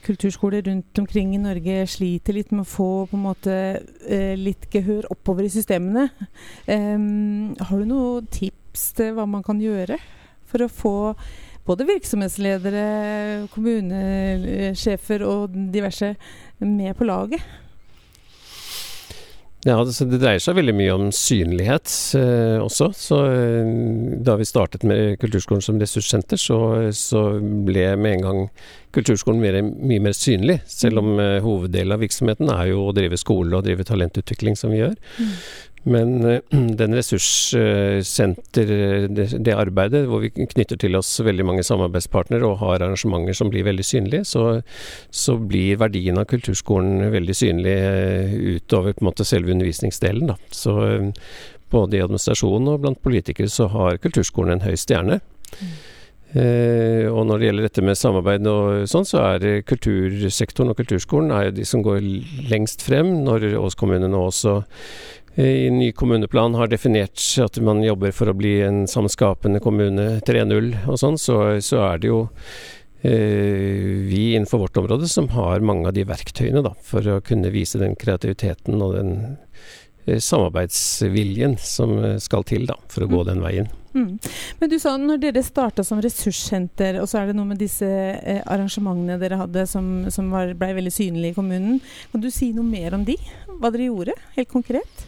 kulturskoler 0.03 0.65
rundt 0.67 0.99
omkring 0.99 1.37
i 1.37 1.39
Norge 1.39 1.85
sliter 1.87 2.35
litt 2.35 2.51
med 2.51 2.65
å 2.65 2.71
få 2.71 2.89
på 3.07 3.15
en 3.15 3.23
måte 3.23 3.59
uh, 3.79 4.35
litt 4.35 4.67
gehør 4.73 5.07
oppover 5.15 5.47
i 5.47 5.53
systemene. 5.55 6.09
Um, 6.67 7.55
har 7.61 7.79
du 7.79 7.87
noen 7.87 8.27
tips 8.35 8.89
til 8.99 9.15
hva 9.15 9.29
man 9.31 9.47
kan 9.47 9.63
gjøre 9.63 10.01
for 10.51 10.67
å 10.67 10.73
få 10.73 10.97
både 11.67 11.87
virksomhetsledere, 11.87 12.83
kommunesjefer 13.55 15.23
og 15.27 15.55
diverse 15.75 16.13
med 16.59 16.99
på 16.99 17.07
laget? 17.07 17.47
Ja, 19.67 19.81
det, 19.83 19.97
det, 19.99 20.21
dreier 20.23 20.43
seg 20.43 20.55
veldig 20.61 20.75
mye 20.79 20.95
om 20.95 21.07
synlighet 21.15 21.91
eh, 22.15 22.59
også. 22.63 22.93
Så 22.95 23.17
eh, 23.27 23.71
da 24.23 24.37
vi 24.39 24.47
startet 24.47 24.87
med 24.87 25.17
Kulturskolen 25.19 25.65
som 25.65 25.81
ressurssenter, 25.83 26.39
så, 26.39 26.59
så 26.95 27.25
ble 27.41 27.89
med 27.99 28.21
en 28.21 28.27
gang 28.27 28.43
Kulturskolen 28.95 29.43
mer, 29.43 29.59
mye 29.67 30.05
mer 30.07 30.15
synlig. 30.15 30.61
Selv 30.71 31.03
om 31.03 31.19
eh, 31.19 31.41
hoveddelen 31.43 31.97
av 31.97 32.05
virksomheten 32.05 32.53
er 32.55 32.71
jo 32.71 32.87
å 32.87 32.95
drive 32.97 33.19
skole 33.19 33.59
og 33.59 33.67
drive 33.67 33.89
talentutvikling, 33.89 34.55
som 34.57 34.71
vi 34.71 34.85
gjør. 34.85 34.95
Mm. 35.19 35.35
Men 35.87 36.25
eh, 36.25 36.41
den 36.81 36.95
ressurssenter, 36.97 38.71
eh, 38.77 39.07
det, 39.09 39.29
det, 39.39 39.55
arbeidet 39.55 40.05
hvor 40.11 40.25
vi 40.25 40.33
knytter 40.35 40.79
til 40.81 40.99
oss 40.99 41.13
veldig 41.23 41.47
mange 41.47 41.67
samarbeidspartnere 41.67 42.47
og 42.49 42.61
har 42.65 42.81
arrangementer 42.81 43.37
som 43.39 43.51
blir 43.53 43.67
veldig 43.69 43.87
synlige, 43.87 44.27
så, 44.27 44.47
så 45.15 45.39
blir 45.39 45.81
verdien 45.83 46.19
av 46.19 46.29
kulturskolen 46.31 47.11
veldig 47.15 47.37
synlig 47.39 47.77
eh, 47.77 48.39
utover 48.57 48.97
på 48.97 49.05
en 49.05 49.11
måte 49.13 49.27
selve 49.29 49.55
undervisningsdelen. 49.55 50.33
Da. 50.33 50.39
Så 50.51 50.77
både 51.71 51.99
i 51.99 52.05
administrasjonen 52.05 52.75
og 52.75 52.83
blant 52.83 53.03
politikere 53.03 53.51
så 53.51 53.71
har 53.71 54.01
kulturskolen 54.03 54.57
en 54.57 54.67
høy 54.67 54.75
stjerne. 54.81 55.21
Mm. 55.61 55.77
Eh, 56.37 57.07
og 57.07 57.23
når 57.29 57.39
det 57.39 57.47
gjelder 57.47 57.67
dette 57.69 57.83
med 57.87 57.99
samarbeid 57.99 58.49
og 58.51 58.89
sånn, 58.91 59.07
så 59.09 59.23
er 59.23 59.63
kultursektoren 59.67 60.73
og 60.73 60.81
kulturskolen 60.81 61.31
er 61.33 61.53
de 61.55 61.65
som 61.65 61.85
går 61.87 62.03
lengst 62.51 62.83
frem. 62.85 63.21
Når 63.25 63.53
Ås 63.63 63.79
kommune 63.79 64.11
nå 64.11 64.27
også 64.27 64.59
i 65.37 65.71
ny 65.71 65.93
kommuneplan 65.93 66.55
har 66.57 66.71
definert 66.73 67.21
at 67.45 67.59
man 67.61 67.83
jobber 67.85 68.13
for 68.17 68.31
å 68.33 68.37
bli 68.37 68.55
en 68.65 68.87
samskapende 68.89 69.61
kommune 69.61 70.17
3.0 70.25 70.71
og 70.89 70.99
sånn, 71.01 71.19
så, 71.21 71.39
så, 71.61 71.83
er 71.91 72.01
det 72.01 72.09
jo 72.09 72.21
eh, 73.05 74.07
vi 74.09 74.31
innenfor 74.33 74.65
vårt 74.65 74.79
område 74.81 75.09
som 75.13 75.29
har 75.37 75.61
mange 75.61 75.91
av 75.91 75.97
de 75.97 76.07
verktøyene 76.09 76.63
da, 76.65 76.73
for 76.81 77.05
å 77.05 77.21
kunne 77.25 77.53
vise 77.53 77.81
den 77.83 77.99
kreativiteten 78.01 78.81
og 78.81 78.95
den 78.97 79.11
eh, 80.07 80.17
samarbeidsviljen 80.25 81.59
som 81.61 81.99
skal 82.23 82.47
til 82.49 82.65
da, 82.71 82.79
for 82.89 83.05
å 83.05 83.11
gå 83.11 83.21
mm. 83.21 83.29
den 83.29 83.45
veien. 83.45 83.69
Mm. 83.97 84.15
Men 84.61 84.73
du 84.73 84.77
sa 84.81 84.95
når 85.01 85.21
dere 85.21 85.43
starta 85.45 85.85
som 85.85 86.01
ressurssenter, 86.05 86.97
og 87.03 87.11
så 87.11 87.21
er 87.21 87.29
det 87.29 87.37
noe 87.37 87.51
med 87.51 87.61
disse 87.61 87.89
eh, 87.89 88.41
arrangementene 88.45 89.19
dere 89.21 89.43
hadde 89.43 89.67
som, 89.69 90.07
som 90.13 90.33
ble 90.33 90.73
veldig 90.81 90.95
synlige 90.97 91.35
i 91.35 91.37
kommunen. 91.37 91.85
Kan 92.13 92.25
du 92.25 92.31
si 92.33 92.55
noe 92.57 92.65
mer 92.65 92.97
om 92.97 93.05
de? 93.05 93.19
Hva 93.61 93.69
dere 93.69 93.91
gjorde, 93.91 94.17
helt 94.39 94.53
konkret? 94.53 95.05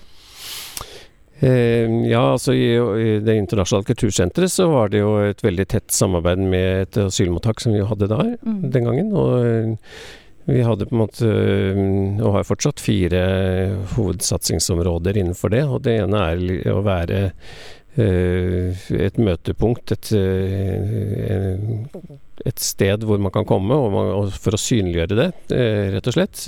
Eh, 1.41 1.87
ja, 2.11 2.23
altså 2.33 2.53
i, 2.53 3.21
Det 3.23 3.35
internasjonale 3.39 3.87
kultursenteret 3.87 4.51
så 4.51 4.67
var 4.73 4.91
det 4.91 5.03
jo 5.05 5.13
et 5.23 5.43
veldig 5.45 5.67
tett 5.71 5.95
samarbeid 5.95 6.41
med 6.43 6.87
et 6.89 6.99
asylmottak 7.05 7.63
som 7.63 7.77
vi 7.77 7.85
hadde 7.87 8.11
der 8.11 8.33
mm. 8.43 8.63
den 8.75 8.89
gangen. 8.89 9.13
Og 9.15 9.47
eh, 9.47 9.93
vi 10.49 10.65
hadde 10.65 10.89
på 10.89 10.97
en 10.97 11.03
måte, 11.05 11.29
eh, 11.29 11.83
og 12.25 12.35
har 12.41 12.49
fortsatt, 12.49 12.83
fire 12.83 13.23
hovedsatsingsområder 13.95 15.21
innenfor 15.21 15.55
det. 15.55 15.65
Og 15.69 15.83
det 15.87 16.01
ene 16.03 16.25
er 16.33 16.73
å 16.75 16.81
være 16.87 17.29
et 17.99 19.17
møtepunkt, 19.19 19.91
et, 19.91 20.11
et, 22.47 22.61
sted 22.63 23.05
hvor 23.07 23.21
man 23.23 23.35
kan 23.35 23.47
komme 23.49 23.75
og, 23.75 23.97
og 24.15 24.31
for 24.35 24.57
å 24.57 24.61
synliggjøre 24.61 25.19
det, 25.19 25.29
rett 25.95 26.09
og 26.11 26.17
slett. 26.17 26.45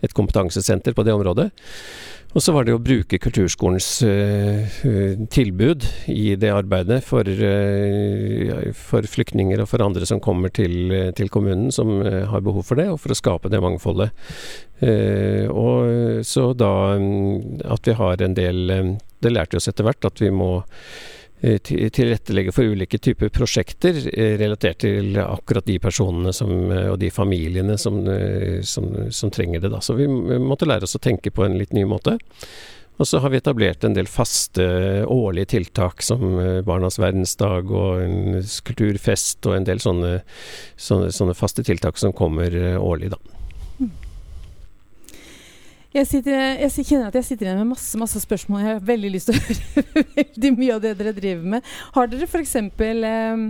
Et 0.00 0.16
kompetansesenter 0.16 0.96
på 0.96 1.04
det 1.06 1.14
området. 1.16 1.50
Og 2.30 2.44
så 2.44 2.52
var 2.54 2.62
det 2.62 2.76
å 2.76 2.82
bruke 2.82 3.18
kulturskolens 3.18 3.88
uh, 4.06 4.78
tilbud 5.34 5.82
i 6.14 6.36
det 6.38 6.52
arbeidet 6.54 7.00
for, 7.02 7.26
for, 8.78 9.08
flyktninger 9.16 9.58
og 9.58 9.66
for 9.72 9.82
andre 9.82 10.06
som 10.06 10.22
kommer 10.22 10.54
til, 10.54 10.94
til 11.18 11.32
kommunen 11.34 11.74
som 11.74 11.96
har 11.98 12.44
behov 12.46 12.68
for 12.68 12.78
det, 12.78 12.86
og 12.92 13.00
for 13.02 13.10
å 13.10 13.18
skape 13.18 13.50
det 13.50 13.62
mangfoldet. 13.64 14.14
og 15.50 16.22
så 16.24 16.52
da 16.54 16.74
um, 16.96 17.58
at 17.66 17.88
vi 17.90 17.98
har 17.98 18.22
en 18.22 18.34
del 18.34 18.60
Det 19.20 19.28
lærte 19.28 19.52
vi 19.52 19.58
oss 19.58 19.68
etter 19.68 19.84
hvert 19.84 20.06
at 20.08 20.22
vi 20.22 20.30
må 20.32 20.62
Eh, 20.62 21.19
tilrettelegge 21.40 22.52
for 22.52 22.68
ulike 22.68 22.98
typer 22.98 23.30
prosjekter 23.32 23.96
eh, 24.12 24.34
relatert 24.40 24.82
til 24.84 25.16
akkurat 25.22 25.64
de 25.64 25.78
personene 25.80 26.34
som, 26.36 26.52
eh, 26.72 26.90
og 26.92 26.98
de 27.00 27.08
familiene 27.10 27.78
som, 27.80 28.02
som, 28.62 28.90
som, 29.08 29.32
trenger 29.32 29.64
det. 29.64 29.72
Da. 29.72 29.80
Så 29.80 29.96
vi 29.96 30.08
måtte 30.10 30.68
lære 30.68 30.84
oss 30.84 30.98
å 30.98 31.02
tenke 31.02 31.32
på 31.32 31.46
en 31.46 31.56
litt 31.60 31.72
ny 31.72 31.86
måte. 31.88 32.18
Og 33.00 33.08
så 33.08 33.22
har 33.24 33.32
vi 33.32 33.38
etablert 33.40 33.84
en 33.86 33.96
del 33.96 34.10
faste 34.10 34.64
årlige 35.08 35.54
tiltak 35.54 36.04
som 36.04 36.36
Barnas 36.66 36.98
verdensdag 37.00 37.72
og 37.72 38.02
en 38.04 38.42
kulturfest 38.68 39.48
og 39.48 39.56
en 39.56 39.64
del 39.64 39.80
sånne, 39.80 40.18
sånne, 40.76 41.08
sånne 41.16 41.36
faste 41.38 41.64
tiltak 41.64 41.96
som 41.96 42.12
kommer 42.12 42.52
årlig, 42.76 43.14
da. 43.14 43.39
Jeg, 45.90 46.06
sitter, 46.06 46.36
jeg, 46.54 46.84
kjenner 46.86 47.08
at 47.08 47.16
jeg 47.18 47.26
sitter 47.26 47.48
igjen 47.48 47.64
med 47.64 47.72
masse 47.72 47.98
masse 47.98 48.20
spørsmål. 48.22 48.60
Jeg 48.62 48.68
har 48.68 48.84
veldig 48.92 49.10
lyst 49.10 49.30
til 49.30 49.34
å 49.34 49.40
høre 49.48 50.04
veldig 50.20 50.52
mye 50.54 50.76
av 50.76 50.84
det 50.84 50.94
dere 51.00 51.16
driver 51.16 51.56
med. 51.56 51.72
Har 51.96 52.12
dere 52.12 52.28
f.eks. 52.30 52.54
Eh, 52.60 53.42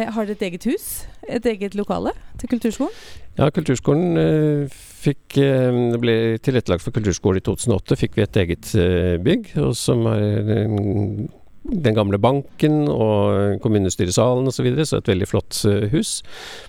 eh, 0.00 0.18
et 0.24 0.42
eget 0.48 0.66
hus? 0.66 0.88
Et 1.28 1.46
eget 1.52 1.76
lokale 1.78 2.16
til 2.40 2.50
kulturskolen? 2.50 2.98
Ja, 3.38 3.46
kulturskolen 3.54 4.18
eh, 4.18 4.78
fikk 5.04 5.38
eh, 5.38 5.78
ble 6.02 6.16
tilrettelagt 6.42 6.82
for 6.82 6.96
kulturskole 6.96 7.38
i 7.38 7.46
2008. 7.46 7.98
Fikk 8.00 8.18
vi 8.18 8.26
et 8.26 8.40
eget 8.42 8.72
eh, 8.74 9.14
bygg, 9.22 9.52
som 9.78 10.02
er 10.10 10.42
den, 10.48 11.28
den 11.62 11.94
gamle 11.94 12.18
banken 12.18 12.88
og 12.90 13.62
kommunestyresalen 13.62 14.50
osv. 14.50 14.58
Så, 14.58 14.66
videre, 14.66 14.88
så 14.88 14.98
et 14.98 15.12
veldig 15.14 15.30
flott 15.30 15.62
eh, 15.70 15.86
hus, 15.94 16.24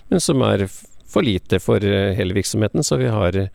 men 0.06 0.22
som 0.22 0.46
er 0.46 0.68
for 1.10 1.26
lite 1.26 1.60
for 1.62 1.84
eh, 1.84 2.12
hele 2.16 2.34
virksomheten, 2.36 2.84
så 2.86 2.98
vi 3.00 3.10
har 3.10 3.36
eh, 3.36 3.50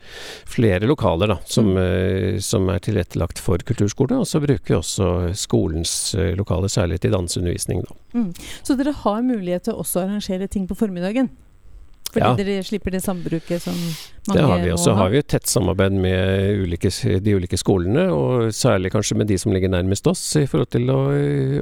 flere 0.46 0.86
lokaler 0.88 1.32
da, 1.32 1.38
som, 1.44 1.72
mm. 1.72 1.80
Eh, 1.82 2.38
som 2.44 2.68
er 2.72 2.82
tilrettelagt 2.84 3.40
for 3.42 3.62
kulturskole. 3.66 4.20
Og 4.20 4.28
så 4.28 4.42
bruker 4.42 4.74
vi 4.74 4.78
også 4.78 5.10
skolens 5.36 6.14
lokaler, 6.38 6.72
særlig 6.72 7.00
til 7.02 7.16
danseundervisning. 7.16 7.82
Da. 7.86 7.98
Mm. 8.16 8.30
Så 8.62 8.76
dere 8.78 8.94
har 9.04 9.24
mulighet 9.24 9.68
til 9.68 9.80
også 9.80 10.02
å 10.02 10.06
arrangere 10.06 10.48
ting 10.52 10.68
på 10.68 10.78
formiddagen? 10.78 11.32
Fordi 12.12 12.24
ja. 12.24 12.34
dere 12.38 12.64
slipper 12.64 12.94
det 12.94 13.02
sambruket 13.04 13.62
som 13.62 13.74
mange 13.76 14.36
Det 14.38 14.44
har 14.46 14.62
vi. 14.62 14.70
Og 14.74 14.78
så 14.80 14.94
har 14.96 15.10
vi 15.12 15.20
et 15.20 15.28
tett 15.28 15.46
samarbeid 15.50 15.96
med 16.00 16.62
ulike, 16.62 16.90
de 17.22 17.34
ulike 17.36 17.58
skolene, 17.60 18.06
og 18.12 18.52
særlig 18.54 18.92
kanskje 18.94 19.18
med 19.20 19.30
de 19.30 19.38
som 19.38 19.54
ligger 19.54 19.72
nærmest 19.72 20.06
oss, 20.10 20.24
i 20.40 20.46
forhold 20.50 20.70
til 20.74 20.90
å, 20.92 21.00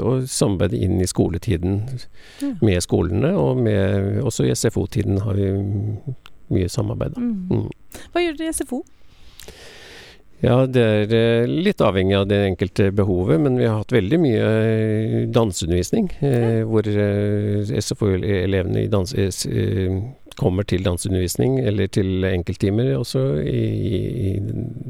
å 0.04 0.14
samarbeide 0.30 0.80
inn 0.86 1.00
i 1.02 1.10
skoletiden 1.10 1.80
ja. 2.42 2.54
med 2.62 2.84
skolene. 2.84 3.34
Og 3.38 3.62
med, 3.66 4.20
også 4.24 4.48
i 4.48 4.54
SFO-tiden 4.54 5.22
har 5.24 5.38
vi 5.40 5.52
mye 6.54 6.68
samarbeid. 6.68 7.16
Mm. 7.18 7.64
Mm. 7.64 8.04
Hva 8.12 8.24
gjør 8.24 8.38
dere 8.40 8.52
i 8.52 8.58
SFO? 8.60 8.84
Ja, 10.44 10.64
det 10.68 10.82
er 10.82 11.12
eh, 11.16 11.46
litt 11.48 11.80
avhengig 11.80 12.16
av 12.18 12.26
det 12.28 12.40
enkelte 12.50 12.90
behovet, 12.92 13.40
men 13.40 13.56
vi 13.56 13.64
har 13.68 13.78
hatt 13.80 13.94
veldig 13.94 14.18
mye 14.20 14.42
eh, 14.44 15.14
danseundervisning. 15.32 16.10
Ja. 16.20 16.64
hvor 16.68 16.88
eh, 16.90 17.70
SFO-elevene 17.80 18.84
i 18.84 18.90
dans, 18.92 19.14
eh, 19.14 19.96
kommer 20.38 20.67
til 20.69 20.85
danseundervisning 20.85 21.59
eller 21.61 21.91
til 21.93 22.25
enkelttimer 22.29 22.95
også 22.99 23.23
i, 23.43 23.64
i, 24.31 24.33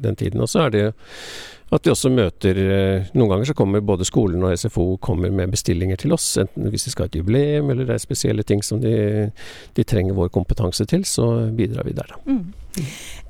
den 0.05 0.17
tiden. 0.17 0.41
Og 0.41 0.49
så 0.49 0.67
er 0.67 0.75
det 0.75 0.87
at 1.75 1.87
vi 1.87 1.91
også 1.91 2.11
møter 2.13 2.59
eh, 2.61 3.07
Noen 3.17 3.31
ganger 3.33 3.49
så 3.49 3.55
kommer 3.57 3.83
både 3.83 4.07
skolen 4.07 4.43
og 4.47 4.53
SFO 4.59 4.85
kommer 5.03 5.33
med 5.35 5.51
bestillinger 5.55 5.99
til 6.01 6.13
oss. 6.15 6.27
Enten 6.39 6.69
hvis 6.71 6.87
de 6.87 6.93
skal 6.93 7.07
ha 7.07 7.11
et 7.11 7.19
jubileum 7.19 7.73
eller 7.73 7.89
det 7.89 7.97
er 7.97 8.03
spesielle 8.03 8.45
ting 8.47 8.63
som 8.63 8.83
de, 8.83 9.31
de 9.75 9.87
trenger 9.89 10.15
vår 10.15 10.31
kompetanse 10.35 10.87
til, 10.91 11.07
så 11.09 11.49
bidrar 11.57 11.89
vi 11.89 11.97
der, 11.97 12.13
da. 12.13 12.21
Mm. 12.29 12.45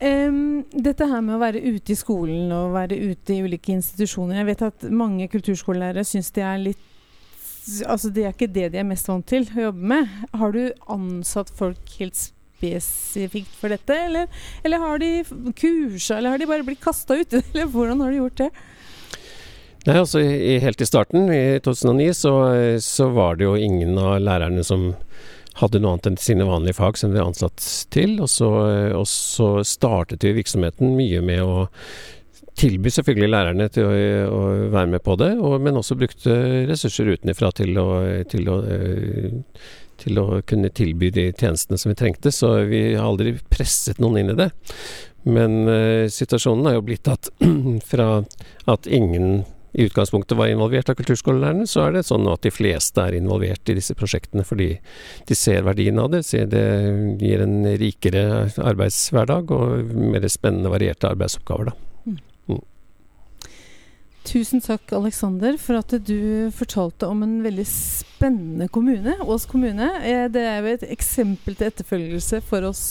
Um, 0.04 0.64
dette 0.73 1.06
her 1.09 1.21
med 1.25 1.37
å 1.37 1.42
være 1.42 1.62
ute 1.62 1.92
i 1.92 1.99
skolen 1.99 2.52
og 2.52 2.75
være 2.75 2.99
ute 3.12 3.37
i 3.37 3.42
ulike 3.44 3.75
institusjoner. 3.76 4.40
Jeg 4.40 4.50
vet 4.50 4.66
at 4.71 4.88
mange 4.90 5.28
kulturskolelærere 5.33 6.04
syns 6.09 6.33
det 6.35 6.44
er 6.44 6.61
litt 6.62 6.90
Altså 7.87 8.11
Det 8.12 8.25
er 8.25 8.35
ikke 8.35 8.50
det 8.52 8.71
de 8.75 8.80
er 8.83 8.88
mest 8.88 9.09
vant 9.09 9.26
til 9.28 9.47
å 9.54 9.68
jobbe 9.68 9.90
med. 9.94 10.14
Har 10.37 10.54
du 10.54 10.62
ansatt 10.92 11.52
folk 11.56 11.97
helt 11.99 12.18
spesifikt 12.18 13.56
for 13.61 13.73
dette, 13.73 13.97
eller, 14.06 14.28
eller 14.64 14.83
har 14.83 15.00
de 15.02 15.11
kursa, 15.59 16.18
eller 16.18 16.35
har 16.35 16.40
de 16.40 16.49
bare 16.49 16.66
blitt 16.66 16.83
kasta 16.85 17.18
ut? 17.18 17.35
Eller 17.52 17.68
hvordan 17.68 18.00
har 18.04 18.12
de 18.12 18.23
gjort 18.23 18.40
det? 18.44 18.50
Nei, 19.85 19.99
altså 20.00 20.23
Helt 20.64 20.80
i 20.80 20.88
starten, 20.88 21.28
i 21.28 21.59
2009, 21.64 22.12
så, 22.16 22.35
så 22.80 23.11
var 23.12 23.37
det 23.37 23.49
jo 23.49 23.56
ingen 23.61 23.99
av 24.00 24.16
lærerne 24.25 24.64
som 24.64 24.92
hadde 25.61 25.78
noe 25.78 25.94
annet 25.94 26.09
enn 26.09 26.16
sine 26.18 26.47
vanlige 26.49 26.78
fag 26.80 26.97
som 26.99 27.12
de 27.12 27.21
var 27.21 27.28
ansatt 27.30 27.62
til. 27.94 28.16
Og 28.25 28.30
så, 28.33 28.49
og 28.97 29.06
så 29.11 29.50
startet 29.66 30.25
vi 30.25 30.35
virksomheten 30.40 30.97
mye 30.99 31.21
med 31.25 31.44
å 31.44 31.66
tilby 32.58 32.92
selvfølgelig 32.94 33.30
lærerne 33.32 33.70
til 33.73 33.88
å, 33.88 33.94
å 34.30 34.42
være 34.75 34.92
med 34.92 35.02
på 35.04 35.16
det, 35.20 35.32
og, 35.38 35.56
men 35.62 35.80
også 35.80 35.99
brukte 35.99 36.37
ressurser 36.70 37.14
utenfra 37.16 37.50
til 37.56 37.80
å, 37.80 37.88
til 38.30 38.52
å 38.52 38.58
til 40.00 40.18
å 40.20 40.40
kunne 40.46 40.73
tilby 40.75 41.11
de 41.14 41.28
tjenestene 41.32 41.78
som 41.80 41.92
vi 41.92 41.99
trengte, 41.99 42.32
så 42.34 42.56
vi 42.68 42.82
har 42.94 43.06
aldri 43.06 43.37
presset 43.50 44.00
noen 44.02 44.23
inn 44.23 44.32
i 44.34 44.38
det. 44.38 44.50
Men 45.25 45.64
uh, 45.68 46.04
situasjonen 46.12 46.68
er 46.68 46.78
jo 46.78 46.87
blitt 46.90 47.08
at 47.08 47.30
fra 47.90 48.08
at 48.70 48.88
ingen 48.90 49.44
i 49.75 49.88
utgangspunktet 49.88 50.38
var 50.38 50.52
involvert 50.52 50.92
av 50.92 50.99
kulturskolelærerne, 51.00 51.66
så 51.66 51.87
er 51.87 51.96
det 51.96 52.04
sånn 52.06 52.28
at 52.30 52.44
de 52.46 52.52
fleste 52.54 53.02
er 53.02 53.16
involvert 53.18 53.73
i 53.73 53.75
disse 53.75 53.96
prosjektene 53.99 54.44
fordi 54.46 54.68
de 55.26 55.38
ser 55.38 55.66
verdien 55.66 55.99
av 55.99 56.12
det. 56.12 56.23
Det 56.52 56.66
gir 57.18 57.42
en 57.42 57.56
rikere 57.80 58.23
arbeidshverdag 58.54 59.50
og 59.56 59.96
mer 60.14 60.28
spennende, 60.30 60.70
varierte 60.70 61.11
arbeidsoppgaver. 61.11 61.73
da. 61.73 61.93
Tusen 64.24 64.62
takk, 64.64 64.88
Aleksander, 64.96 65.58
for 65.60 65.76
at 65.82 65.92
du 66.08 66.48
fortalte 66.56 67.08
om 67.12 67.20
en 67.26 67.34
veldig 67.44 67.66
spennende 67.68 68.70
kommune. 68.72 69.18
Ås 69.20 69.44
kommune. 69.50 69.90
Eh, 70.00 70.24
det 70.32 70.44
er 70.48 70.62
jo 70.64 70.72
et 70.72 70.86
eksempel 70.94 71.58
til 71.58 71.68
etterfølgelse 71.68 72.40
for 72.48 72.64
oss 72.64 72.84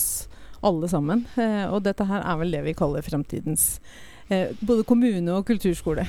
alle 0.63 0.89
sammen. 0.91 1.25
Eh, 1.33 1.65
og 1.73 1.81
dette 1.87 2.05
her 2.05 2.21
er 2.21 2.37
vel 2.37 2.53
det 2.53 2.61
vi 2.67 2.75
kaller 2.77 3.01
fremtidens 3.01 3.79
eh, 4.29 4.53
både 4.61 4.85
kommune 4.85 5.33
og 5.33 5.47
kulturskole. 5.49 6.05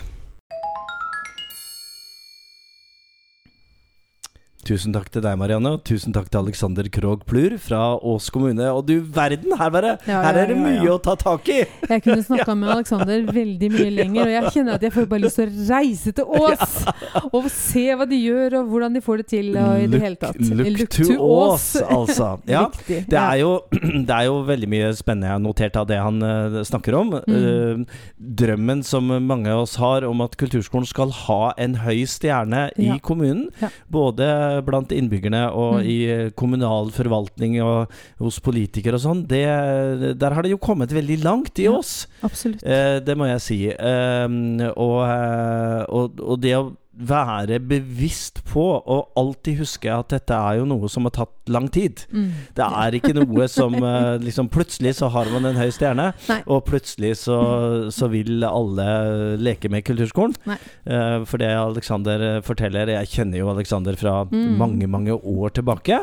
Tusen 4.64 4.94
takk 4.94 5.10
til 5.12 5.20
deg, 5.24 5.36
Marianne, 5.36 5.74
og 5.76 5.82
tusen 5.84 6.14
takk 6.14 6.30
til 6.32 6.40
Alexander 6.40 6.86
Krogh 6.92 7.24
Plur 7.28 7.56
fra 7.60 7.80
Ås 8.00 8.30
kommune. 8.32 8.64
Og 8.72 8.86
du 8.88 8.94
verden, 9.14 9.52
her, 9.60 9.72
bare, 9.74 9.96
Ja, 10.08 10.22
her 10.24 10.38
er 10.40 10.48
det 10.48 10.56
ja, 10.56 10.62
ja, 10.62 10.64
mye 10.64 10.86
ja. 10.86 10.94
å 10.94 11.00
ta 11.04 11.14
tak 11.20 11.48
i! 11.52 11.58
Jeg 11.90 12.04
kunne 12.06 12.24
snakka 12.28 12.54
med 12.56 12.72
Alexander 12.72 13.26
veldig 13.28 13.70
mye 13.74 13.90
lenger, 13.92 14.22
og 14.24 14.32
jeg 14.34 14.52
kjenner 14.56 14.78
at 14.78 14.86
jeg 14.86 14.94
får 14.94 15.08
bare 15.10 15.24
lyst 15.26 15.40
til 15.40 15.50
å 15.52 15.66
reise 15.68 16.14
til 16.16 16.38
Ås 16.40 16.78
og 17.36 17.48
se 17.52 17.84
hva 17.92 18.06
de 18.08 18.20
gjør, 18.22 18.58
og 18.60 18.72
hvordan 18.72 18.96
de 18.96 19.04
får 19.04 19.20
det 19.22 19.26
til, 19.34 19.50
og 19.60 19.84
i 19.84 19.90
det 19.92 20.00
hele 20.06 20.20
tatt. 20.22 20.40
Look 20.64 20.96
to 20.96 21.18
Ås, 21.28 21.68
altså. 21.84 22.30
Ja. 22.54 22.64
Riktig. 22.70 23.02
Det 23.10 23.18
er, 23.18 23.36
jo, 23.42 23.52
det 24.08 24.14
er 24.14 24.28
jo 24.28 24.40
veldig 24.48 24.68
mye 24.70 24.90
spennende 24.96 25.28
jeg 25.28 25.36
har 25.36 25.44
notert 25.44 25.78
av 25.80 25.88
det 25.90 26.00
han 26.00 26.20
uh, 26.24 26.60
snakker 26.66 26.96
om. 26.98 27.14
Mm. 27.28 27.36
Uh, 27.36 28.02
drømmen 28.44 28.84
som 28.86 29.12
mange 29.28 29.52
av 29.52 29.64
oss 29.64 29.76
har 29.80 30.06
om 30.08 30.24
at 30.24 30.36
kulturskolen 30.40 30.88
skal 30.88 31.12
ha 31.24 31.52
en 31.60 31.78
høy 31.84 32.04
stjerne 32.08 32.68
Ja. 32.80 32.96
i 32.96 33.00
kommunen. 33.04 33.48
Ja. 33.60 33.68
Både 33.92 34.26
blant 34.62 34.92
innbyggerne 34.92 35.50
og 35.52 35.74
Mm. 35.80 35.86
i 35.90 35.98
eh, 36.10 36.30
kommunal 36.36 36.90
forvaltning 36.90 37.60
og 37.62 37.90
hos 38.20 38.38
politikere 38.40 38.94
og 38.94 39.00
sånn. 39.00 39.26
Der 39.26 40.30
har 40.34 40.42
det 40.42 40.50
jo 40.52 40.58
kommet 40.58 40.90
veldig 40.92 41.22
langt 41.24 41.58
i 41.58 41.64
Ja. 41.64 41.72
oss. 41.72 42.06
Absolutt. 42.22 42.62
Eh, 42.64 43.00
det 43.00 43.16
må 43.16 43.26
jeg 43.26 43.40
si. 43.40 43.68
Eh, 43.68 44.28
og, 44.76 44.98
eh, 45.08 45.84
og, 45.88 46.20
og 46.20 46.40
det 46.40 46.54
å 46.56 46.72
være 46.96 47.58
bevisst 47.58 48.42
på 48.46 48.62
og 48.78 49.08
alltid 49.18 49.58
huske 49.58 49.90
at 49.90 50.12
dette 50.14 50.34
er 50.36 50.60
jo 50.60 50.66
noe 50.70 50.88
som 50.92 51.04
har 51.08 51.14
tatt 51.16 51.50
lang 51.50 51.66
tid. 51.74 52.04
Mm. 52.14 52.28
Det 52.54 52.64
er 52.64 52.96
ikke 52.98 53.14
noe 53.16 53.48
som 53.50 53.74
eh, 53.80 54.16
liksom 54.22 54.48
Plutselig 54.54 54.92
så 55.00 55.08
har 55.10 55.26
man 55.32 55.48
en 55.48 55.56
høy 55.58 55.70
stjerne, 55.74 56.12
Nei. 56.28 56.36
og 56.46 56.62
plutselig 56.68 57.14
så, 57.24 57.38
så 57.90 58.06
vil 58.12 58.44
alle 58.46 58.86
leke 59.42 59.68
med 59.72 59.82
kulturskolen. 59.88 60.36
Eh, 60.46 61.24
for 61.26 61.40
det 61.42 61.48
Alexander 61.58 62.22
forteller 62.46 62.92
Jeg 62.94 63.10
kjenner 63.16 63.40
jo 63.42 63.50
Alexander 63.54 63.96
fra 63.98 64.14
Mm. 64.34 64.56
mange, 64.58 64.86
mange 64.88 65.12
år 65.14 65.52
tilbake, 65.54 65.96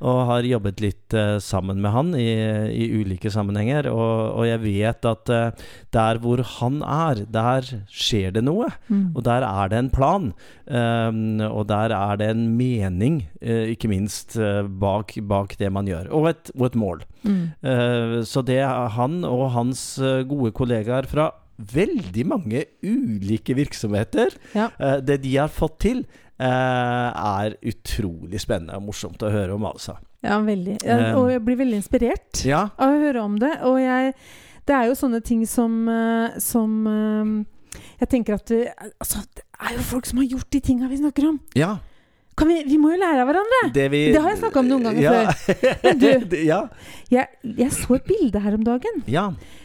og 0.00 0.18
har 0.28 0.46
jobbet 0.46 0.80
litt 0.82 1.14
eh, 1.16 1.36
sammen 1.42 1.78
med 1.84 1.92
han 1.94 2.10
i, 2.18 2.26
i 2.74 2.88
ulike 3.00 3.30
sammenhenger. 3.32 3.88
Og, 3.92 4.34
og 4.40 4.46
jeg 4.48 4.60
vet 4.64 5.06
at 5.08 5.32
eh, 5.32 5.66
der 5.94 6.18
hvor 6.22 6.42
han 6.58 6.80
er, 6.82 7.22
der 7.32 7.68
skjer 7.92 8.32
det 8.34 8.44
noe. 8.48 8.70
Mm. 8.88 9.12
Og 9.14 9.24
der 9.28 9.46
er 9.46 9.70
det 9.72 9.78
en 9.84 9.90
plan, 9.94 10.32
um, 10.66 11.40
og 11.48 11.66
der 11.70 11.94
er 11.96 12.16
det 12.20 12.28
en 12.32 12.44
mening, 12.58 13.20
eh, 13.40 13.72
ikke 13.74 13.88
minst 13.90 14.36
eh, 14.36 14.62
bak, 14.66 15.14
bak 15.28 15.56
det 15.58 15.70
man 15.72 15.86
gjør, 15.88 16.10
og 16.14 16.28
et, 16.32 16.50
og 16.58 16.66
et 16.68 16.78
mål. 16.78 17.04
Mm. 17.24 17.42
Eh, 17.62 18.14
så 18.28 18.42
det 18.46 18.60
er 18.64 18.88
han 18.96 19.20
og 19.24 19.50
hans 19.56 19.82
gode 20.28 20.52
kollegaer 20.56 21.08
fra 21.10 21.30
veldig 21.58 22.24
mange 22.30 22.64
ulike 22.86 23.56
virksomheter, 23.58 24.30
Ja. 24.54 24.68
det 25.02 25.22
de 25.24 25.32
har 25.36 25.48
fått 25.50 25.80
til, 25.82 26.04
er 26.38 27.56
utrolig 27.66 28.38
spennende 28.38 28.76
og 28.78 28.84
morsomt 28.86 29.24
å 29.26 29.30
høre 29.34 29.56
om, 29.56 29.64
altså. 29.66 29.96
Ja, 30.22 30.36
veldig. 30.42 30.76
Um, 30.86 31.02
og 31.18 31.26
jeg 31.32 31.42
blir 31.46 31.58
veldig 31.60 31.76
inspirert 31.78 32.40
Ja, 32.46 32.64
av 32.78 32.94
å 32.94 33.02
høre 33.02 33.22
om 33.22 33.36
det. 33.38 33.52
Og 33.66 33.76
jeg 33.82 34.14
Det 34.66 34.74
er 34.74 34.88
jo 34.88 34.96
sånne 34.98 35.20
ting 35.22 35.44
som 35.46 35.86
Som 36.42 36.88
Jeg 38.00 38.08
tenker 38.10 38.34
at 38.34 38.46
det, 38.50 38.64
altså, 39.00 39.22
er 39.60 39.74
jo 39.76 39.82
folk 39.82 40.06
som 40.06 40.18
har 40.18 40.26
gjort 40.26 40.50
de 40.52 40.60
tinga 40.60 40.88
vi 40.88 40.96
snakker 40.96 41.28
om. 41.28 41.40
ja. 41.56 41.76
Kan 42.38 42.46
vi, 42.48 42.62
vi 42.70 42.76
må 42.78 42.92
jo 42.92 42.96
lære 43.00 43.18
av 43.24 43.26
hverandre! 43.26 43.72
Det, 43.74 43.90
vi, 43.90 44.12
Det 44.14 44.20
har 44.22 44.30
jeg 44.30 44.38
snakket 44.38 44.56
om 44.60 44.66
noen 44.70 44.84
ganger 44.86 45.02
ja. 45.02 45.32
Men 45.82 45.98
du- 45.98 46.36
ja. 46.46 46.58
Jeg, 47.10 47.26
jeg 47.42 47.72
så 47.74 47.96
et 47.96 48.04
bilde 48.06 48.38
her 48.44 48.54
om 48.54 48.62
dagen 48.62 49.00
ja. 49.10 49.24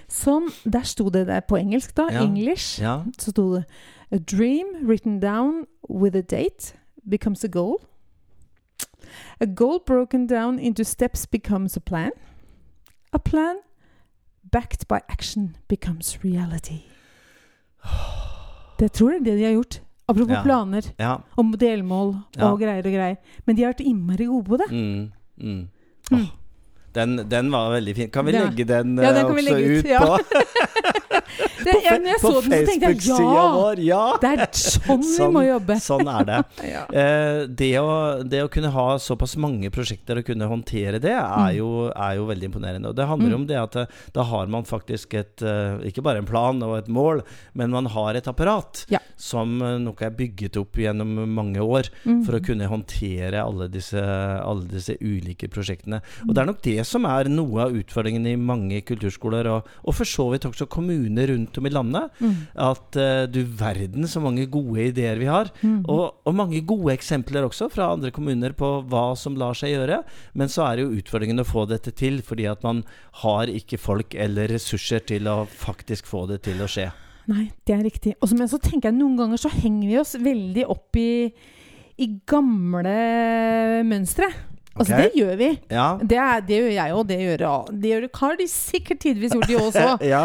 som 0.10 0.48
Der 0.66 0.82
sto 0.82 1.06
det 1.14 1.28
der 1.28 1.44
på 1.46 1.56
engelsk, 1.60 1.94
da. 1.98 2.08
English. 2.24 2.82
Ja. 2.82 3.04
Så 3.20 3.30
sto 3.30 3.46
det 3.54 3.64
A 4.10 4.18
dream 4.18 4.66
written 4.88 5.20
down 5.20 5.68
with 5.90 6.18
a 6.18 6.22
date 6.22 6.74
becomes 7.10 7.44
a 7.44 7.48
goal. 7.48 7.78
A 9.40 9.46
goal 9.46 9.78
broken 9.86 10.26
down 10.28 10.58
into 10.60 10.84
steps 10.84 11.28
becomes 11.28 11.78
a 11.78 11.80
plan. 11.80 12.12
A 13.14 13.20
plan 13.20 13.56
backed 14.52 14.88
by 14.88 14.98
action 15.10 15.56
becomes 15.70 16.18
reality. 16.26 16.82
Det 18.80 18.92
tror 18.92 19.12
jeg 19.12 19.20
er 19.20 19.24
det 19.24 19.38
de 19.38 19.44
har 19.44 19.52
gjort. 19.52 19.83
Apropos 20.14 20.38
Ja. 20.38 20.44
planer 20.46 20.88
ja. 21.00 21.16
og 21.38 21.58
delmål 21.60 22.14
Ja. 22.38 22.52
og 22.52 22.60
greier 22.62 22.86
og 22.86 22.94
greier. 22.94 23.18
Men 23.46 23.56
de 23.58 23.64
har 23.66 23.74
vært 23.74 23.84
innmari 23.86 24.26
gode 24.30 24.46
på 24.48 24.58
det. 24.62 24.70
Mm, 24.72 25.12
mm. 25.42 25.68
Mm. 26.14 26.28
Den, 26.94 27.16
den 27.30 27.48
var 27.52 27.72
veldig 27.74 27.96
fin. 27.98 28.10
Kan 28.14 28.26
vi 28.28 28.32
Ja. 28.38 28.44
legge 28.46 28.66
den, 28.70 28.96
Ja, 29.02 29.10
den 29.14 29.18
eh, 29.18 29.26
kan 29.26 29.36
vi 29.36 29.42
også 29.42 29.54
legge 29.56 29.80
ut, 29.80 29.86
ut 29.86 29.90
ja. 29.90 30.00
på, 30.06 30.18
det 31.66 31.76
ja, 31.84 31.98
når 31.98 32.12
jeg 32.14 32.20
så 32.22 32.32
den, 32.34 32.44
så 32.44 32.66
tenkte 32.70 32.90
jeg 32.92 33.02
ja! 33.08 33.44
vår? 33.58 33.82
Ja! 33.84 34.02
Det 34.22 34.32
er 34.34 34.44
sånn 34.54 35.04
vi 35.04 35.28
må 35.36 35.44
jobbe. 35.54 35.78
Sånn 35.84 36.08
er 36.08 36.28
det. 36.30 36.40
Ja. 36.74 36.84
Eh, 36.90 37.46
det, 37.48 37.72
å, 37.82 37.94
det 38.24 38.44
å 38.46 38.50
kunne 38.52 38.72
ha 38.74 38.86
såpass 39.02 39.36
mange 39.38 39.70
prosjekter 39.74 40.18
og 40.22 40.26
kunne 40.28 40.48
håndtere 40.50 41.00
det, 41.04 41.12
er, 41.14 41.52
Mm. 41.54 41.58
jo, 41.58 41.70
er 41.92 42.16
jo 42.18 42.26
veldig 42.30 42.48
imponerende. 42.50 42.90
Og 42.90 42.96
det 42.96 43.08
handler 43.10 43.30
Mm. 43.34 43.36
om 43.42 43.46
det 43.48 43.58
at 43.60 43.76
eh, 43.76 43.86
da 44.16 44.24
har 44.24 44.48
man 44.48 44.64
faktisk 44.64 45.14
et 45.20 45.42
eh, 45.42 45.78
Ikke 45.90 46.02
bare 46.06 46.18
en 46.22 46.26
plan 46.30 46.62
og 46.64 46.78
et 46.78 46.88
mål, 46.88 47.22
men 47.54 47.70
man 47.72 47.86
har 47.94 48.16
et 48.16 48.28
apparat 48.28 48.86
Ja. 48.90 49.00
som 49.18 49.58
nok 49.60 50.02
er 50.02 50.10
bygget 50.12 50.58
opp 50.58 50.74
gjennom 50.78 51.14
mange 51.34 51.60
år 51.62 51.90
Mm. 52.06 52.24
for 52.26 52.34
å 52.38 52.44
kunne 52.44 52.68
håndtere 52.68 53.40
alle 53.44 53.68
disse, 53.70 54.00
alle 54.02 54.66
disse 54.68 54.96
ulike 55.02 55.48
prosjektene. 55.50 56.02
Og 56.24 56.30
Mm. 56.30 56.34
det 56.34 56.42
er 56.42 56.46
nok 56.46 56.62
det 56.62 56.86
som 56.88 57.06
er 57.06 57.30
noe 57.30 57.62
av 57.68 57.72
utfordringen 57.74 58.26
i 58.28 58.36
mange 58.36 58.82
kulturskoler, 58.84 59.48
og, 59.48 59.68
og 59.86 59.94
for 59.94 60.06
så 60.06 60.30
vidt 60.32 60.46
også 60.50 60.68
kommuner 60.68 61.28
rundt 61.30 61.53
om 61.60 61.68
i 61.68 61.74
landet. 61.74 62.14
Mm. 62.20 62.36
At 62.66 63.00
uh, 63.00 63.26
du 63.30 63.42
verden 63.60 64.08
så 64.10 64.22
mange 64.24 64.46
gode 64.52 64.90
ideer 64.92 65.20
vi 65.22 65.30
har. 65.30 65.52
Mm. 65.62 65.84
Og, 65.92 66.20
og 66.24 66.38
mange 66.38 66.62
gode 66.68 66.96
eksempler 66.96 67.48
også 67.48 67.70
fra 67.74 67.92
andre 67.94 68.14
kommuner 68.16 68.56
på 68.58 68.76
hva 68.92 69.06
som 69.20 69.38
lar 69.40 69.58
seg 69.58 69.76
gjøre. 69.76 70.02
Men 70.38 70.52
så 70.52 70.68
er 70.68 70.78
det 70.78 70.88
jo 70.88 71.00
utfordringen 71.02 71.44
å 71.44 71.48
få 71.48 71.66
dette 71.70 71.94
til, 71.96 72.22
fordi 72.26 72.48
at 72.52 72.66
man 72.66 72.84
har 73.24 73.52
ikke 73.52 73.82
folk 73.82 74.18
eller 74.18 74.52
ressurser 74.54 75.04
til 75.08 75.30
å 75.32 75.44
faktisk 75.48 76.10
få 76.10 76.26
det 76.32 76.44
til 76.48 76.64
å 76.64 76.70
skje. 76.70 76.90
Nei, 77.32 77.50
det 77.64 77.76
er 77.76 77.84
riktig. 77.86 78.16
Og 78.20 78.32
så 78.32 78.60
tenker 78.60 78.90
jeg 78.90 79.00
noen 79.00 79.16
ganger 79.20 79.40
så 79.40 79.52
henger 79.54 79.88
vi 79.88 80.00
oss 80.02 80.16
veldig 80.20 80.66
opp 80.72 81.00
i, 81.00 81.12
i 82.04 82.08
gamle 82.28 82.98
mønstre. 83.88 84.28
Altså, 84.74 84.98
det 84.98 85.12
gjør 85.14 85.36
vi. 85.38 85.48
Ja. 85.70 85.88
Det, 86.02 86.18
er, 86.18 86.40
det 86.48 86.58
gjør 86.58 86.72
jeg 86.74 86.94
òg. 86.98 87.04
Det 87.10 87.18
gjør, 87.22 87.44
det 87.70 87.90
gjør 87.92 88.08
har 88.20 88.36
de 88.40 88.48
sikkert 88.50 89.00
tidvis 89.04 89.36
gjort, 89.36 89.48
de 89.48 89.58
også. 89.60 89.88
ja. 90.14 90.24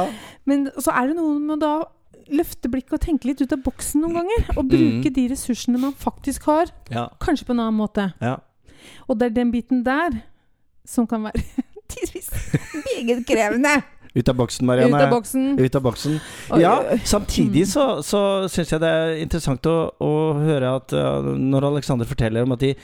Men 0.48 0.70
så 0.80 0.94
er 0.96 1.10
det 1.10 1.16
noe 1.18 1.34
med 1.38 1.58
å 1.58 1.60
da 1.60 1.72
løfte 2.32 2.68
blikket 2.72 2.96
og 2.96 3.02
tenke 3.04 3.28
litt 3.28 3.40
ut 3.44 3.52
av 3.52 3.60
boksen 3.64 4.02
noen 4.04 4.18
ganger. 4.20 4.46
Og 4.56 4.64
Mm. 4.64 4.70
bruke 4.72 5.12
de 5.14 5.26
ressursene 5.32 5.80
man 5.80 5.92
faktisk 5.96 6.48
har, 6.48 6.72
ja. 6.92 7.08
kanskje 7.20 7.44
på 7.48 7.52
en 7.56 7.60
annen 7.66 7.76
måte. 7.80 8.12
ja. 8.20 8.38
Og 9.08 9.18
det 9.18 9.26
er 9.26 9.34
den 9.42 9.50
biten 9.52 9.82
der 9.84 10.20
som 10.86 11.06
kan 11.06 11.24
være 11.24 11.42
tidvis 11.92 12.28
meget 12.72 13.26
krevende. 13.26 13.82
Ut 14.14 14.28
av 14.28 14.34
boksen, 14.36 14.66
Marianne. 14.66 14.96
Ut 14.96 15.02
av 15.02 15.10
boksen. 15.10 15.58
Ut 15.58 15.74
av 15.76 15.82
boksen. 15.82 16.20
Ja, 16.58 16.82
samtidig 17.04 17.62
Mm. 17.66 17.66
så, 17.66 18.02
så 18.02 18.48
syns 18.48 18.70
jeg 18.72 18.80
det 18.80 18.88
er 18.88 19.16
interessant 19.22 19.62
å, 19.66 19.90
å 20.00 20.34
høre 20.38 20.76
at 20.76 20.92
uh, 20.92 21.20
når 21.36 21.64
Alexander 21.72 22.06
forteller 22.06 22.42
om 22.42 22.52
at 22.52 22.60
de 22.60 22.74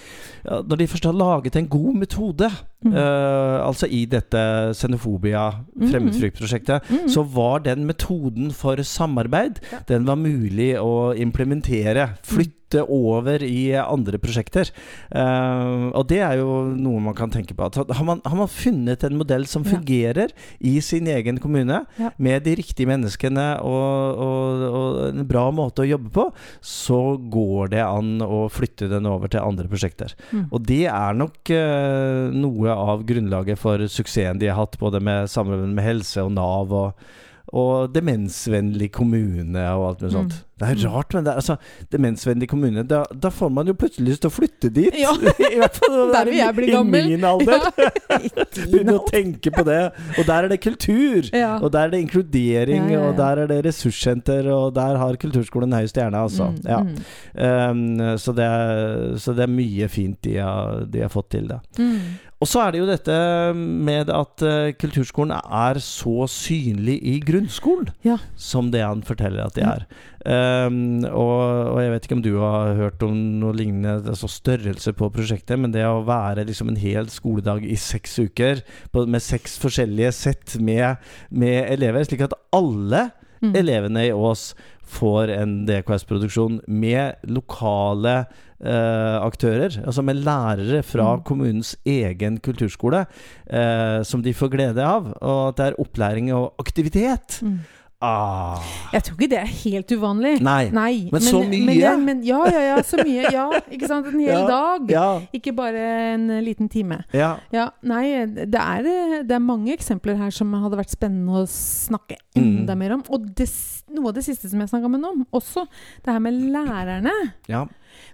uh, 0.49 0.63
Når 0.63 0.77
de 0.77 0.87
først 0.87 1.05
har 1.05 1.13
laget 1.13 1.57
en 1.57 1.69
god 1.69 1.95
metode, 1.95 2.51
Mm. 2.85 2.93
uh, 2.93 3.65
altså 3.67 3.87
i 3.89 4.05
dette 4.05 4.37
xenofobia, 4.77 5.55
Mm. 5.81 5.89
fremmedfryktprosjektet, 5.91 6.83
Mm. 6.91 7.09
så 7.09 7.23
var 7.25 7.59
den 7.61 7.87
metoden 7.87 8.53
for 8.53 8.77
samarbeid. 8.83 9.61
Den 9.89 10.05
var 10.05 10.17
mulig 10.17 10.77
å 10.77 11.15
implementere. 11.17 12.11
Flytte 12.23 12.53
over 12.83 13.43
i 13.47 13.73
andre 13.79 14.19
prosjekter. 14.19 14.71
Uh, 15.15 15.91
og 15.95 16.07
det 16.11 16.21
er 16.25 16.39
jo 16.41 16.75
noe 16.75 17.01
man 17.05 17.15
kan 17.15 17.31
tenke 17.31 17.55
på. 17.55 17.67
At 17.69 17.79
har, 17.79 18.05
man, 18.07 18.21
har 18.25 18.37
man 18.39 18.51
funnet 18.51 19.05
en 19.07 19.19
modell 19.21 19.47
som 19.47 19.63
Ja. 19.65 19.71
fungerer 19.77 20.33
i 20.61 20.81
sin 20.81 21.07
egen 21.07 21.39
kommune, 21.39 21.85
Ja. 21.99 22.11
med 22.19 22.45
de 22.45 22.55
riktige 22.57 22.87
menneskene 22.91 23.61
og, 23.63 24.19
og, 24.19 24.65
og 24.69 24.99
en 25.09 25.27
bra 25.27 25.47
måte 25.55 25.85
å 25.85 25.89
jobbe 25.89 26.11
på, 26.15 26.27
så 26.61 27.17
går 27.31 27.71
det 27.75 27.83
an 27.85 28.19
å 28.25 28.49
flytte 28.53 28.89
den 28.91 29.07
over 29.07 29.29
til 29.33 29.41
andre 29.45 29.69
prosjekter. 29.71 30.15
Mm. 30.33 30.47
Og 30.53 30.67
det 30.67 30.83
er 30.91 31.15
nok 31.15 31.51
uh, 31.55 32.31
noe 32.35 32.75
av 32.75 33.05
grunnlaget 33.07 33.59
for 33.61 33.79
suksessen 33.89 34.39
de 34.41 34.49
har 34.51 34.59
hatt, 34.61 34.79
både 34.81 35.01
med 35.05 35.31
samarbeid 35.31 35.75
med 35.75 35.85
helse 35.85 36.23
og 36.25 36.33
Nav 36.37 36.73
og, 36.75 37.07
og 37.53 37.93
demensvennlig 37.95 38.91
kommune 38.93 39.61
og 39.77 39.89
alt 39.89 40.01
mulig 40.03 40.15
Mm. 40.15 40.19
sånt. 40.23 40.43
Det 40.57 40.69
Det 40.77 40.85
er 40.87 40.89
rart, 40.89 41.13
men 41.15 41.25
det 41.25 41.33
er 41.33 41.37
altså 41.41 41.57
demensvennlig 41.91 42.47
kommune. 42.49 42.85
Da, 42.87 43.01
da 43.13 43.29
får 43.29 43.51
man 43.53 43.67
jo 43.67 43.73
plutselig 43.75 44.07
lyst 44.13 44.21
til 44.23 44.31
å 44.31 44.35
flytte 44.35 44.71
dit. 44.73 44.95
Ja. 44.97 45.11
I 45.53 45.59
hvert 45.59 45.75
fall 45.77 46.13
Der 46.15 46.25
vil 46.31 46.37
jeg 46.39 46.55
bli 46.55 46.69
gammel. 46.71 47.01
I 47.09 47.17
min 47.17 47.25
alder. 47.27 47.67
Ja, 47.77 47.91
Begynne 48.71 48.95
å 48.95 49.03
tenke 49.11 49.51
på 49.51 49.65
det. 49.67 49.81
Og 50.19 50.25
der 50.29 50.45
er 50.47 50.49
det 50.49 50.61
kultur. 50.63 51.27
Ja. 51.35 51.57
Og 51.59 51.73
der 51.75 51.89
er 51.89 51.91
det 51.97 52.01
inkludering, 52.07 52.87
Ja, 52.95 53.01
og 53.09 53.17
der 53.19 53.43
er 53.43 53.51
det 53.51 53.65
ressurssenter, 53.67 54.47
og 54.55 54.75
der 54.79 54.97
har 55.03 55.17
kulturskolen 55.21 55.75
høy 55.75 55.87
stjerne, 55.91 56.23
altså. 56.23 56.53
Mm, 56.55 56.63
Ja. 56.71 56.81
mm, 56.81 56.95
Um, 57.35 57.99
så, 58.17 58.33
det 58.33 58.45
er, 58.47 59.17
så 59.19 59.35
det 59.35 59.43
er 59.49 59.51
mye 59.53 59.89
fint 59.91 60.21
de 60.23 60.37
har, 60.39 60.85
de 60.87 61.01
har 61.03 61.11
fått 61.11 61.31
til, 61.35 61.49
da. 61.51 61.59
mm. 61.79 61.99
Og 62.43 62.49
så 62.51 62.61
er 62.65 62.75
det 62.75 62.81
jo 62.83 62.89
dette 62.89 63.15
med 63.57 64.11
at 64.13 64.43
eh, 64.45 64.73
kulturskolen 64.77 65.33
er 65.39 65.79
så 65.81 66.27
synlig 66.29 66.99
i 67.07 67.15
grunnskolen 67.25 67.93
Ja. 68.05 68.19
som 68.37 68.73
det 68.75 68.83
han 68.85 69.05
forteller 69.07 69.47
at 69.47 69.57
de 69.57 69.65
er. 69.65 69.87
Um, 70.25 71.05
og, 71.05 71.41
og 71.75 71.79
jeg 71.83 71.93
vet 71.93 72.07
ikke 72.07 72.17
om 72.19 72.25
du 72.25 72.33
har 72.41 72.75
hørt 72.79 73.03
om 73.05 73.17
noe 73.41 73.55
lignende, 73.57 73.97
altså 74.09 74.29
størrelse 74.29 74.93
på 74.97 75.11
prosjektet, 75.15 75.61
men 75.61 75.73
det 75.73 75.85
å 75.85 76.05
være 76.05 76.47
liksom 76.49 76.73
en 76.73 76.81
hel 76.81 77.09
skoledag 77.13 77.65
i 77.65 77.77
seks 77.81 78.19
uker 78.25 78.65
på, 78.93 79.05
med 79.07 79.25
seks 79.25 79.59
forskjellige 79.63 80.13
sett 80.17 80.57
med, 80.61 80.97
med 81.31 81.69
elever, 81.77 82.05
slik 82.09 82.25
at 82.27 82.37
alle 82.57 83.11
Mm. 83.45 83.55
elevene 83.61 84.07
i 84.09 84.13
Ås 84.13 84.55
får 84.95 85.31
en 85.35 85.53
DKS-produksjon 85.69 86.61
med 86.69 87.15
lokale 87.29 88.27
eh, 88.65 89.17
aktører, 89.21 89.75
altså 89.85 90.03
med 90.05 90.23
lærere 90.25 90.83
fra 90.87 91.17
Mm. 91.19 91.23
kommunens 91.25 91.77
egen 91.85 92.39
kulturskole, 92.41 93.07
eh, 93.51 94.03
som 94.03 94.23
de 94.23 94.33
får 94.33 94.51
glede 94.55 94.81
av. 94.85 95.11
Og 95.21 95.49
at 95.49 95.57
det 95.57 95.67
er 95.67 95.81
opplæring 95.83 96.33
og 96.33 96.55
aktivitet. 96.59 97.41
Mm. 97.43 97.59
Ah. 98.05 98.61
Jeg 98.93 99.03
tror 99.07 99.17
ikke 99.17 99.29
det 99.33 99.39
er 99.41 99.51
helt 99.65 99.93
uvanlig. 99.97 100.33
Nei. 100.45 100.69
Nei, 100.75 101.09
Men 101.13 101.23
så 101.25 101.41
mye. 101.43 101.65
Men, 101.65 101.79
det- 101.79 101.93
men, 102.05 102.23
ja, 102.27 102.41
ja, 102.53 102.61
ja, 102.69 102.77
så 102.85 102.99
mye. 103.01 103.31
Ja, 103.33 103.47
ikke 103.73 103.89
sant. 103.89 104.07
En 104.13 104.21
hel 104.21 104.29
Ja, 104.35 104.47
dag. 104.47 104.91
Ja, 104.91 105.07
Ikke 105.33 105.55
bare 105.57 105.81
en 106.15 106.27
liten 106.45 106.69
time. 106.69 107.05
ja. 107.13 107.39
Ja, 107.53 107.71
nei, 107.83 108.27
det 108.27 108.55
er, 108.61 108.83
det 109.25 109.33
er 109.33 109.39
mange 109.43 109.73
eksempler 109.77 110.17
her 110.21 110.31
som 110.31 110.53
hadde 110.53 110.77
vært 110.77 110.91
spennende 110.95 111.43
å 111.43 111.47
snakke 111.49 112.17
Mm. 112.37 112.67
mer 112.77 112.93
om. 112.95 113.03
Og 113.11 113.35
det, 113.35 113.49
noe 113.95 114.09
av 114.09 114.15
det 114.15 114.25
siste 114.25 114.49
som 114.51 114.59
jeg 114.61 114.69
snakka 114.69 114.91
med 114.91 115.01
noen 115.01 115.23
om, 115.23 115.27
også 115.33 115.67
det 116.05 116.13
her 116.13 116.19
med 116.21 116.35
lærerne. 116.53 117.13
ja. 117.49 117.65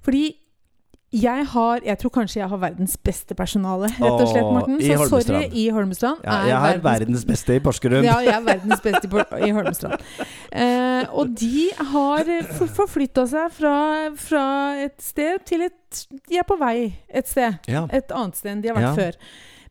Fordi 0.05 0.35
jeg 1.13 1.45
har 1.53 1.81
Jeg 1.83 1.99
tror 1.99 2.11
kanskje 2.15 2.39
jeg 2.41 2.49
har 2.49 2.59
verdens 2.63 2.97
beste 3.03 3.35
personale, 3.35 3.89
rett 3.99 4.21
og 4.23 4.29
slett, 4.31 4.47
Morten. 4.47 4.77
Så 4.79 5.09
sorry, 5.11 5.49
i 5.59 5.65
Holmestrand. 5.75 6.21
ja 6.25 6.37
jeg 6.47 6.77
er 6.77 6.83
verdens 6.85 7.25
beste 7.27 7.57
i 7.57 7.63
Porsgrunn. 7.65 8.05
ja, 8.07 8.19
jeg 8.23 8.35
er 8.35 8.45
verdens 8.47 8.81
beste 8.85 9.09
i 9.47 9.51
Holmestrand. 9.51 10.05
Eh, 10.53 11.09
og 11.11 11.33
de 11.41 11.67
har 11.93 12.31
forflytta 12.77 13.27
seg 13.27 13.51
fra, 13.57 13.75
fra 14.15 14.45
et 14.85 14.97
sted 15.03 15.43
til 15.51 15.67
et 15.67 16.05
De 16.31 16.39
er 16.39 16.47
på 16.47 16.55
vei 16.61 16.93
et 17.09 17.27
sted. 17.27 17.59
Ja, 17.67 17.87
Et 17.91 18.13
annet 18.15 18.37
sted 18.39 18.53
enn 18.53 18.63
de 18.63 18.71
har 18.71 18.79
vært 18.79 18.91
Ja. 18.91 18.95
før. 18.95 19.19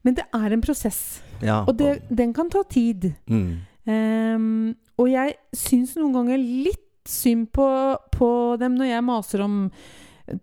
Men 0.04 0.15
det 0.15 0.25
er 0.34 0.54
en 0.54 0.62
prosess, 0.62 1.21
ja. 1.41 1.63
og 1.67 1.78
det, 1.78 2.02
den 2.10 2.34
kan 2.34 2.49
ta 2.49 2.63
tid. 2.67 3.13
mm. 3.30 3.58
Eh, 3.89 4.75
og 4.99 5.08
jeg 5.10 5.34
syns 5.56 5.95
noen 5.95 6.13
ganger 6.13 6.38
litt 6.38 7.08
synd 7.08 7.47
på, 7.56 7.65
på 8.12 8.30
dem 8.60 8.75
når 8.75 8.91
jeg 8.91 9.04
maser 9.08 9.41
om 9.41 9.71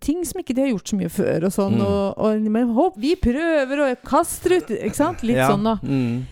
ting 0.02 0.22
som 0.26 0.40
ikke 0.40 0.54
de 0.56 0.64
har 0.64 0.72
gjort 0.72 0.92
så 0.92 0.98
mye 0.98 1.10
før, 1.12 1.48
og 1.48 1.54
sånn. 1.54 1.76
Mm. 1.78 1.84
Og, 1.86 2.22
og 2.26 2.48
men 2.56 2.72
hopp, 2.76 2.96
vi 3.00 3.14
prøver, 3.20 3.82
og 3.86 4.06
kaster 4.06 4.58
ut 4.58 4.72
Ikke 4.76 4.98
sant? 4.98 5.24
Litt 5.26 5.40
ja. 5.40 5.50
sånn, 5.52 5.66
da. 5.66 5.76
Mm. 5.82 6.24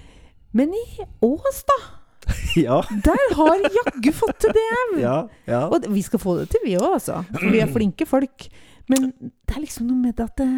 Men 0.55 0.75
i 0.79 0.85
Ås, 1.25 1.63
da! 1.71 1.79
Ja, 2.57 2.79
Der 3.05 3.35
har 3.37 3.61
jaggu 3.61 4.13
fått 4.17 4.39
til 4.47 4.55
det! 4.57 4.69
ja, 5.03 5.17
ja. 5.51 5.65
Og 5.69 5.85
vi 5.93 6.05
skal 6.07 6.23
få 6.23 6.39
det 6.39 6.49
til, 6.55 6.63
vi 6.65 6.77
òg, 6.79 6.95
altså. 7.01 7.21
For 7.35 7.51
vi 7.53 7.61
er 7.65 7.73
flinke 7.77 8.07
folk. 8.09 8.49
Men 8.89 9.11
det 9.21 9.57
er 9.57 9.65
liksom 9.65 9.89
noe 9.89 9.99
med 9.99 10.17
det 10.19 10.29
at 10.29 10.41
det, 10.41 10.51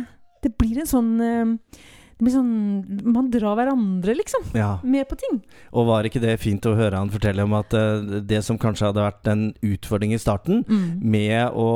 det 0.45 0.53
blir 0.59 0.83
en 0.83 0.91
sånn 0.91 1.13
eh, 1.23 1.81
det 2.17 2.25
blir 2.25 2.33
sånn 2.33 3.13
Man 3.13 3.27
drar 3.31 3.57
hverandre, 3.59 4.15
liksom, 4.17 4.45
ja. 4.57 4.79
med 4.83 5.05
på 5.09 5.17
ting. 5.21 5.43
Og 5.77 5.87
var 5.87 6.07
ikke 6.09 6.21
det 6.23 6.39
fint 6.41 6.65
å 6.65 6.73
høre 6.79 6.97
han 6.97 7.11
fortelle 7.13 7.45
om 7.45 7.53
at 7.59 7.75
uh, 7.77 8.21
det 8.25 8.39
som 8.47 8.57
kanskje 8.59 8.87
hadde 8.89 9.03
vært 9.05 9.29
en 9.29 9.43
utfordring 9.63 10.15
i 10.17 10.19
starten, 10.23 10.63
Mm. 10.67 11.03
med 11.03 11.51
å, 11.53 11.67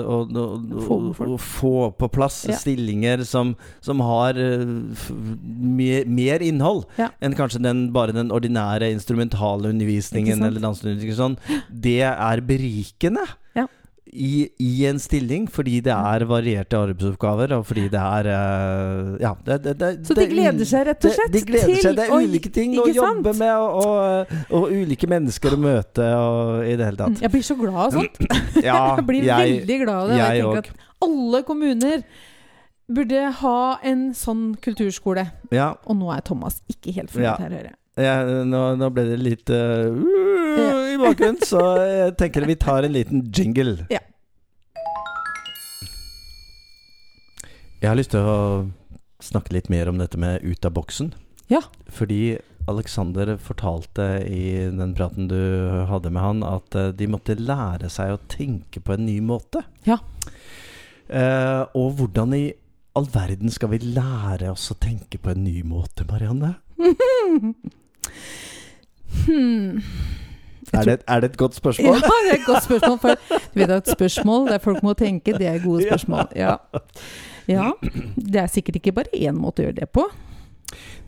å, 0.00 0.16
å, 0.24 0.96
å, 1.26 1.36
Få 1.38 1.90
på 1.98 2.08
plass 2.10 2.46
Ja. 2.48 2.56
stillinger 2.56 3.24
som, 3.28 3.54
som 3.84 4.00
har 4.00 4.34
f- 4.40 5.10
mer, 5.12 6.04
mer 6.06 6.40
innhold 6.40 6.86
Ja. 6.96 7.10
enn 7.20 7.34
kanskje 7.36 7.60
den, 7.62 7.92
bare 7.92 8.12
den 8.16 8.30
ordinære 8.32 8.88
instrumentale 8.92 9.68
undervisningen 9.68 10.42
eller 10.42 10.60
danseundervisningen. 10.60 11.16
Sånn. 11.20 11.36
Det 11.70 12.00
er 12.08 12.40
berikende. 12.40 13.26
Ja. 13.54 13.66
I, 14.12 14.48
I 14.58 14.86
en 14.90 14.98
stilling, 14.98 15.44
fordi 15.50 15.76
det 15.86 15.92
er 15.94 16.24
varierte 16.26 16.74
arbeidsoppgaver, 16.78 17.52
og 17.58 17.66
fordi 17.68 17.84
det 17.92 18.00
er 18.00 18.28
eh, 18.32 19.10
Ja. 19.22 19.32
Det, 19.46 19.58
det, 19.64 19.74
det, 19.78 19.90
Så 20.08 20.16
de 20.18 20.26
gleder 20.32 20.66
seg 20.66 20.86
rett 20.88 21.04
og 21.06 21.14
slett 21.14 21.32
De 21.36 21.42
gleder 21.46 21.66
til 21.74 21.82
seg. 21.84 21.96
Det 22.00 22.06
er 22.08 22.14
ulike 22.16 22.50
ting 22.54 22.74
å 22.78 22.86
sant? 22.88 22.96
jobbe 22.96 23.34
med, 23.38 23.54
og, 23.54 23.84
og, 23.84 24.34
og 24.60 24.74
ulike 24.74 25.06
mennesker 25.10 25.54
å 25.54 25.60
møte, 25.62 26.08
og 26.18 26.64
i 26.66 26.74
det 26.80 26.88
hele 26.90 27.00
tatt. 27.04 27.22
Jeg 27.22 27.30
blir 27.36 27.46
så 27.46 27.56
glad 27.60 27.78
av 27.86 27.94
sånt. 28.00 28.18
Ja, 28.66 28.80
Jeg 28.98 29.06
blir 29.06 29.28
jeg, 29.30 29.54
veldig 29.60 29.78
glad 29.84 29.96
av 30.02 30.08
det. 30.10 30.18
jeg 30.18 30.40
Jeg 30.40 30.44
tenker 30.44 30.58
at 30.58 31.06
alle 31.06 31.42
kommuner 31.46 32.02
burde 32.90 33.20
ha 33.44 33.58
en 33.86 34.08
sånn 34.18 34.48
kulturskole. 34.62 35.28
Ja, 35.54 35.74
Og 35.86 35.96
nå 36.00 36.10
er 36.10 36.24
Thomas 36.26 36.58
ikke 36.72 36.92
helt 36.96 37.14
Ja. 37.14 37.36
her, 37.38 37.46
hører 37.54 37.70
jeg. 37.70 37.76
Jeg, 37.98 38.44
nå, 38.46 38.60
nå 38.78 38.90
ble 38.94 39.06
det 39.08 39.18
litt 39.18 39.50
uh, 39.50 39.90
i 39.90 40.98
bakgrunnen, 41.00 41.40
så 41.46 41.62
jeg 41.82 42.14
tenker 42.20 42.46
vi 42.48 42.58
tar 42.60 42.86
en 42.86 42.94
liten 42.94 43.24
jingle. 43.34 43.86
Ja. 43.90 44.02
Jeg 47.80 47.88
har 47.88 47.96
lyst 47.96 48.12
til 48.12 48.28
å 48.28 48.68
snakke 49.24 49.54
litt 49.56 49.70
mer 49.72 49.88
om 49.88 49.98
dette 50.00 50.20
med 50.20 50.44
ut 50.44 50.66
av 50.68 50.74
boksen. 50.76 51.14
Ja. 51.50 51.62
Fordi 51.90 52.38
Alexander 52.70 53.34
fortalte 53.40 54.20
i 54.28 54.68
den 54.68 54.92
praten 54.94 55.30
du 55.30 55.40
hadde 55.88 56.12
med 56.12 56.22
han, 56.22 56.42
at 56.46 56.76
eh, 56.76 56.92
de 56.94 57.08
måtte 57.10 57.38
lære 57.40 57.88
seg 57.90 58.14
å 58.14 58.22
tenke 58.30 58.82
på 58.84 58.94
en 58.94 59.06
ny 59.08 59.16
måte. 59.24 59.64
Ja. 59.88 59.98
Uh, 61.10 61.66
og 61.74 61.96
hvordan 61.98 62.36
i 62.36 62.44
all 62.94 63.08
verden 63.10 63.50
skal 63.50 63.72
vi 63.72 63.80
lære 63.82 64.52
oss 64.52 64.68
å 64.70 64.78
tenke 64.78 65.18
på 65.18 65.32
en 65.32 65.42
ny 65.42 65.64
måte, 65.66 66.06
Marianne? 66.06 66.58
Hmm. 69.26 69.82
Er 70.72 70.86
det, 70.86 70.96
er 71.08 71.20
det 71.20 71.30
et 71.32 71.36
godt 71.36 71.54
spørsmål? 71.58 71.98
Ja, 71.98 72.10
det 72.24 72.32
er 72.32 72.38
et 72.38 72.46
godt 72.46 72.64
spørsmål. 72.64 72.98
For 73.02 73.38
du 73.54 73.58
vet 73.58 73.70
at 73.74 73.90
spørsmål 73.90 74.48
der 74.52 74.58
folk 74.62 74.82
må 74.86 74.94
tenke, 74.94 75.34
det 75.38 75.46
er 75.46 75.58
gode 75.64 75.86
spørsmål. 75.88 76.30
Ja. 76.36 76.56
ja. 77.48 77.70
Det 78.16 78.42
er 78.44 78.46
sikkert 78.46 78.78
ikke 78.80 78.94
bare 79.00 79.10
én 79.16 79.38
måte 79.38 79.64
å 79.64 79.68
gjøre 79.68 79.80
det 79.80 79.90
på. 79.94 80.06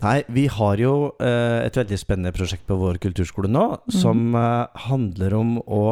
Nei, 0.03 0.17
vi 0.35 0.49
har 0.51 0.81
jo 0.83 0.95
eh, 1.23 1.63
et 1.63 1.77
veldig 1.79 1.99
spennende 2.01 2.33
prosjekt 2.35 2.65
på 2.67 2.75
vår 2.81 2.99
kulturskole 3.05 3.51
nå, 3.51 3.67
mm. 3.87 3.93
som 3.95 4.35
eh, 4.35 4.81
handler 4.89 5.37
om 5.39 5.53
å 5.63 5.85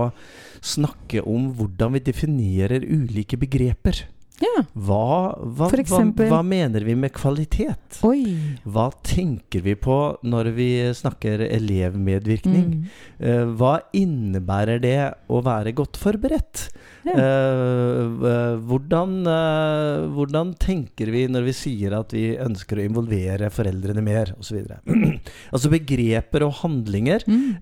snakke 0.67 1.23
om 1.23 1.53
hvordan 1.59 1.95
vi 1.95 2.03
definerer 2.11 2.83
ulike 2.83 3.39
begreper. 3.39 4.03
Ja. 4.41 4.63
Hva, 4.73 5.37
hva, 5.37 5.69
hva, 5.69 6.01
hva 6.31 6.41
mener 6.47 6.85
vi 6.87 6.95
med 6.97 7.13
kvalitet? 7.13 8.01
Oi. 8.07 8.25
Hva 8.65 8.89
tenker 9.05 9.65
vi 9.67 9.75
på 9.77 9.99
når 10.25 10.53
vi 10.57 10.71
snakker 10.97 11.45
elevmedvirkning? 11.45 12.71
Mm. 12.79 12.87
Eh, 13.21 13.43
hva 13.61 13.77
innebærer 13.97 14.81
det 14.81 14.99
å 15.29 15.43
være 15.45 15.75
godt 15.77 16.01
forberedt? 16.01 16.71
Ja. 17.07 17.15
Eh, 17.17 18.01
eh, 18.31 18.57
hvordan, 18.69 19.13
eh, 19.25 20.07
hvordan 20.13 20.53
tenker 20.61 21.11
vi 21.15 21.25
når 21.33 21.47
vi 21.49 21.55
sier 21.57 21.97
at 21.97 22.13
vi 22.13 22.25
ønsker 22.41 22.81
å 22.81 22.85
involvere 22.85 23.49
foreldrene 23.55 24.05
mer, 24.05 24.35
osv.? 24.37 24.67
altså 25.55 25.73
begreper 25.73 26.47
og 26.47 26.59
handlinger, 26.65 27.25
Mm. 27.31 27.61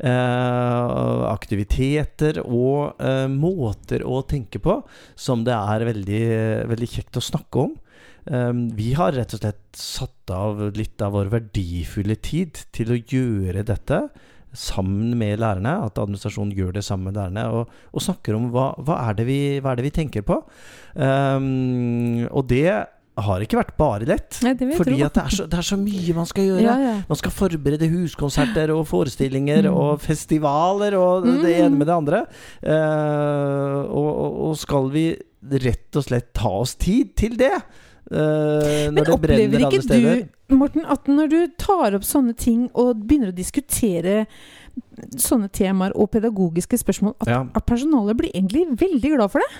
aktiviteter 1.28 2.38
og 2.44 3.00
måter 3.32 4.04
å 4.06 4.20
tenke 4.28 4.60
på 4.62 4.78
som 5.18 5.42
det 5.44 5.54
er 5.54 5.84
veldig, 5.88 6.22
veldig 6.70 6.88
kjekt 6.88 7.18
å 7.18 7.24
snakke 7.24 7.64
om. 7.66 7.74
Um, 8.28 8.66
vi 8.76 8.92
har 8.96 9.14
rett 9.16 9.32
og 9.34 9.40
slett 9.40 9.78
satt 9.78 10.32
av 10.34 10.60
litt 10.76 11.00
av 11.04 11.14
vår 11.16 11.30
verdifulle 11.32 12.18
tid 12.20 12.60
til 12.76 12.92
å 12.92 12.98
gjøre 13.00 13.64
dette 13.68 14.02
sammen 14.52 15.16
med 15.18 15.38
lærerne. 15.42 15.74
At 15.86 15.98
administrasjonen 15.98 16.52
gjør 16.56 16.72
det 16.78 16.84
sammen 16.84 17.10
med 17.10 17.18
lærerne 17.20 17.46
og, 17.52 17.68
og 17.92 18.02
snakker 18.04 18.34
om 18.38 18.50
hva, 18.54 18.70
hva, 18.80 19.00
er 19.08 19.18
det 19.18 19.26
vi, 19.28 19.40
hva 19.60 19.72
er 19.72 19.80
det 19.82 19.88
vi 19.88 19.96
tenker 20.02 20.22
på. 20.26 20.42
Um, 20.96 22.24
og 22.30 22.46
det 22.50 22.68
har 23.18 23.42
ikke 23.42 23.58
vært 23.58 23.72
bare 23.80 24.06
lett. 24.06 24.36
Nei, 24.46 24.52
det 24.54 24.76
Fordi 24.78 25.00
at 25.02 25.16
det 25.16 25.22
er, 25.24 25.32
så, 25.34 25.46
det 25.50 25.58
er 25.58 25.66
så 25.66 25.76
mye 25.80 26.14
man 26.14 26.28
skal 26.30 26.44
gjøre. 26.52 26.62
Ja, 26.62 26.76
ja. 26.78 26.92
Man 27.08 27.18
skal 27.18 27.32
forberede 27.34 27.88
huskonserter 27.90 28.70
og 28.76 28.84
forestillinger 28.86 29.66
Mm. 29.66 29.74
og 29.74 30.00
festivaler 30.04 30.94
og 30.94 31.26
det 31.26 31.34
Mm. 31.42 31.64
ene 31.64 31.76
med 31.80 31.86
det 31.90 31.96
andre. 31.96 32.20
Og, 33.90 34.12
og, 34.24 34.38
og 34.48 34.56
skal 34.60 34.88
vi 34.94 35.06
rett 35.66 35.98
og 35.98 36.04
slett 36.06 36.32
ta 36.36 36.50
oss 36.62 36.74
tid 36.78 37.14
til 37.18 37.36
det? 37.38 37.52
Når 38.10 38.92
Men 38.94 39.04
det 39.04 39.12
opplever 39.12 39.64
ikke 39.68 39.82
du, 39.88 40.54
Morten, 40.56 40.84
at 40.88 41.08
når 41.10 41.28
du 41.32 41.40
tar 41.60 41.96
opp 41.98 42.06
sånne 42.08 42.32
ting 42.36 42.68
og 42.72 43.02
begynner 43.04 43.32
å 43.32 43.36
diskutere 43.36 44.22
sånne 45.18 45.50
temaer 45.52 45.92
og 45.98 46.10
pedagogiske 46.14 46.78
spørsmål 46.80 47.16
at, 47.20 47.28
Ja. 47.28 47.42
at 47.54 47.66
personalet 47.66 48.16
blir 48.16 48.30
egentlig 48.32 48.64
veldig 48.78 49.10
glad 49.16 49.30
for 49.34 49.44
det. 49.44 49.50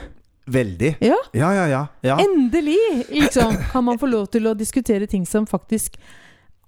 Veldig. 0.48 0.94
Ja. 1.04 1.18
Ja, 1.36 1.50
ja, 1.52 1.66
ja. 1.68 1.82
ja. 2.02 2.16
Endelig 2.22 2.78
liksom, 3.10 3.56
kan 3.72 3.84
man 3.84 3.98
få 4.00 4.08
lov 4.08 4.30
til 4.32 4.48
å 4.48 4.56
diskutere 4.56 5.06
ting 5.06 5.26
som 5.28 5.46
faktisk 5.46 5.98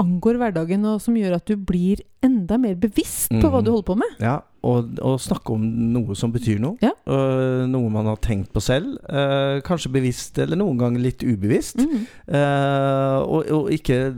angår 0.01 0.37
hverdagen, 0.41 0.85
og 0.85 1.01
som 1.01 1.17
gjør 1.17 1.37
at 1.37 1.47
du 1.49 1.57
blir 1.57 2.03
enda 2.23 2.59
mer 2.61 2.75
bevisst 2.77 3.31
på 3.31 3.41
hva 3.49 3.59
Mhm. 3.61 3.65
du 3.65 3.71
holder 3.73 3.87
på 3.89 3.97
med. 3.97 4.17
Ja, 4.21 4.41
og, 4.63 4.91
og 5.01 5.17
snakke 5.19 5.55
om 5.55 5.63
noe 5.95 6.13
som 6.15 6.31
betyr 6.35 6.59
noe. 6.61 6.77
Ja. 6.85 6.91
Uh, 7.09 7.65
noe 7.67 7.89
man 7.89 8.05
har 8.05 8.17
tenkt 8.21 8.53
på 8.53 8.61
selv. 8.61 8.99
Uh, 9.09 9.61
kanskje 9.65 9.89
bevisst, 9.91 10.37
eller 10.39 10.57
noen 10.61 10.77
ganger 10.77 11.01
litt 11.01 11.23
ubevisst. 11.25 11.79
Mm. 11.81 12.03
Uh, 12.29 13.25
og, 13.25 13.49
og 13.57 13.71
ikke 13.73 14.13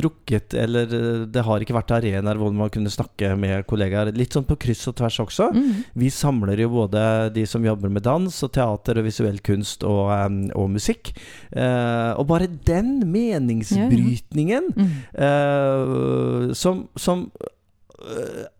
rukket 0.00 0.54
Eller 0.56 0.88
øh, 0.88 1.26
det 1.28 1.42
har 1.44 1.60
ikke 1.60 1.74
vært 1.76 1.92
arenaer 1.92 2.36
hvor 2.40 2.52
man 2.56 2.70
kunne 2.72 2.88
snakke 2.88 3.34
med 3.36 3.66
kollegaer. 3.68 4.08
Litt 4.16 4.32
sånn 4.32 4.46
på 4.48 4.56
kryss 4.56 4.86
og 4.88 4.96
tvers 4.96 5.20
også. 5.20 5.50
Mm. 5.52 5.84
Vi 6.00 6.08
samler 6.08 6.56
jo 6.64 6.70
både 6.72 7.04
de 7.34 7.44
som 7.46 7.62
jobber 7.64 7.92
med 7.92 8.02
dans 8.06 8.32
og 8.42 8.52
teater 8.56 8.98
og 8.98 9.04
visuell 9.04 9.38
kunst 9.44 9.84
og, 9.84 10.08
um, 10.08 10.40
og 10.56 10.70
musikk. 10.78 11.12
Eh, 11.52 12.12
og 12.16 12.24
bare 12.32 12.48
den 12.48 13.02
meningsbrytningen 13.12 14.72
Mhm. 14.74 14.90
eh, 15.14 16.52
som, 16.54 16.88
som 16.96 17.26
eh, 17.26 17.33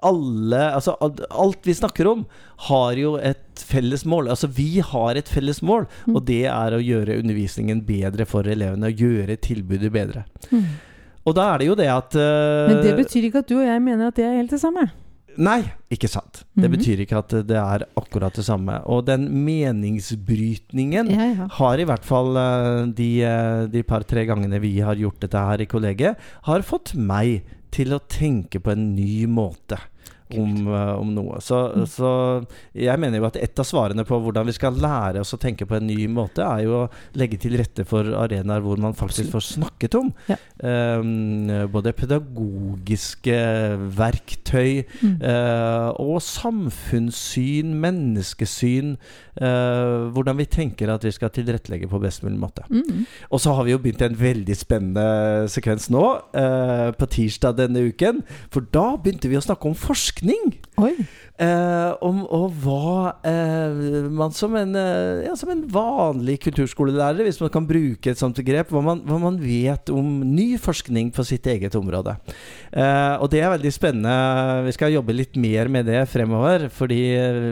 alle 0.02 0.62
Altså 0.74 0.94
alt 1.30 1.66
vi 1.66 1.74
snakker 1.76 2.06
om, 2.10 2.24
har 2.68 2.96
jo 3.00 3.16
et 3.16 3.38
felles 3.56 4.04
mål. 4.08 4.28
Altså 4.32 4.48
vi 4.50 4.80
har 4.80 5.14
et 5.20 5.28
felles 5.28 5.60
mål, 5.62 5.86
Mm. 6.06 6.16
og 6.16 6.24
det 6.26 6.44
er 6.46 6.70
å 6.76 6.82
gjøre 6.82 7.18
undervisningen 7.22 7.84
bedre 7.86 8.26
for 8.26 8.42
elevene. 8.44 8.90
Og 8.90 8.96
gjøre 9.04 9.36
tilbudet 9.40 9.92
bedre. 9.92 10.24
Mm. 10.50 10.64
Og 11.26 11.34
da 11.34 11.54
er 11.54 11.58
det 11.58 11.66
jo 11.70 11.74
det 11.74 11.88
at 11.88 12.14
uh, 12.20 12.68
Men 12.68 12.82
det 12.84 12.96
betyr 12.98 13.24
ikke 13.30 13.38
at 13.44 13.48
du 13.48 13.56
og 13.58 13.64
jeg 13.66 13.80
mener 13.82 14.08
at 14.08 14.14
det 14.18 14.24
er 14.26 14.36
helt 14.36 14.50
det 14.50 14.60
samme. 14.60 14.90
Nei, 15.36 15.64
ikke 15.90 16.06
sant. 16.08 16.44
Det 16.54 16.68
Mhm. 16.70 16.74
betyr 16.76 17.00
ikke 17.02 17.18
at 17.18 17.28
det 17.48 17.56
er 17.58 17.82
akkurat 17.98 18.32
det 18.36 18.44
samme. 18.44 18.76
Og 18.86 19.04
den 19.06 19.24
meningsbrytningen 19.44 21.10
Ja, 21.10 21.24
ja. 21.34 21.48
har 21.50 21.78
i 21.80 21.84
hvert 21.88 22.04
fall 22.04 22.36
eh, 22.36 22.86
de, 22.94 23.08
eh, 23.24 23.66
de 23.66 23.82
par-tre 23.82 24.24
gangene 24.26 24.60
vi 24.60 24.78
har 24.80 24.94
gjort 24.94 25.18
dette 25.24 25.34
her 25.48 25.60
i 25.60 25.66
kollegiet, 25.66 26.16
har 26.44 26.60
fått 26.62 26.94
meg 26.94 27.42
til 27.74 27.94
å 27.94 28.02
tenke 28.06 28.60
på 28.62 28.70
en 28.74 28.92
ny 28.94 29.26
måte. 29.26 29.80
Om, 30.40 30.66
eh, 30.68 30.94
om 31.00 31.14
noe. 31.14 31.40
Så, 31.40 31.62
Mm. 31.74 31.86
så 31.86 32.10
jeg 32.74 32.98
mener 33.00 33.18
jo 33.18 33.26
at 33.26 33.36
et 33.36 33.58
av 33.58 33.66
svarene 33.66 34.04
på 34.06 34.18
hvordan 34.20 34.46
vi 34.46 34.52
skal 34.52 34.74
lære 34.74 35.20
oss 35.20 35.34
å 35.34 35.40
tenke 35.40 35.66
på 35.66 35.76
en 35.76 35.86
ny 35.86 36.06
måte, 36.06 36.44
er 36.44 36.64
jo 36.64 36.84
å 36.84 36.90
legge 37.14 37.38
til 37.40 37.56
rette 37.58 37.84
for 37.86 38.04
arenaer 38.04 38.60
hvor 38.64 38.78
man 38.80 38.94
faktisk 38.94 39.30
får 39.34 39.46
snakket 39.58 39.94
om 39.98 40.12
Ja. 40.28 40.36
Um, 40.64 41.48
både 41.72 41.92
pedagogiske 41.92 43.36
verktøy 43.96 44.84
mm. 45.02 45.16
uh, 45.20 45.90
og 46.00 46.22
samfunnssyn, 46.24 47.74
menneskesyn. 47.80 48.96
Uh, 49.34 50.10
hvordan 50.14 50.38
vi 50.38 50.46
tenker 50.46 50.92
at 50.92 51.04
vi 51.04 51.10
skal 51.14 51.32
tilrettelegge 51.34 51.88
på 51.90 52.00
best 52.02 52.22
mulig 52.22 52.38
måte. 52.38 52.62
Mm. 52.70 53.04
Og 53.30 53.40
så 53.42 53.54
har 53.56 53.66
vi 53.66 53.74
jo 53.74 53.80
begynt 53.82 54.04
en 54.06 54.16
veldig 54.18 54.56
spennende 54.56 55.06
sekvens 55.50 55.90
nå, 55.92 56.04
uh, 56.36 56.90
på 56.94 57.10
tirsdag 57.16 57.58
denne 57.58 57.88
uken. 57.90 58.22
For 58.54 58.60
da 58.74 58.94
begynte 58.96 59.28
vi 59.28 59.36
å 59.38 59.44
snakke 59.44 59.68
om 59.68 59.74
forskning. 59.74 60.23
Oi. 60.76 60.96
Eh, 61.34 61.92
om 62.06 62.20
og 62.30 62.52
hva 62.62 63.16
eh, 63.26 64.04
man 64.06 64.30
som 64.30 64.52
en, 64.54 64.70
eh, 64.78 65.24
ja, 65.26 65.32
som 65.34 65.50
en 65.50 65.64
vanlig 65.66 66.36
kulturskolelærer, 66.44 67.26
hvis 67.26 67.40
man 67.42 67.50
kan 67.50 67.66
bruke 67.66 68.12
et 68.12 68.20
sånt 68.20 68.38
begrep, 68.38 68.70
hva 68.70 68.82
man, 68.86 69.00
hva 69.02 69.18
man 69.18 69.40
vet 69.42 69.90
om 69.90 70.20
ny 70.22 70.54
forskning 70.62 71.10
på 71.16 71.24
sitt 71.26 71.48
eget 71.50 71.74
område. 71.74 72.14
Eh, 72.70 73.16
og 73.18 73.26
det 73.34 73.42
er 73.42 73.50
veldig 73.50 73.72
spennende. 73.74 74.14
Vi 74.68 74.76
skal 74.76 74.94
jobbe 74.94 75.16
litt 75.18 75.34
mer 75.34 75.72
med 75.74 75.90
det 75.90 76.04
fremover, 76.12 76.68
fordi 76.70 77.00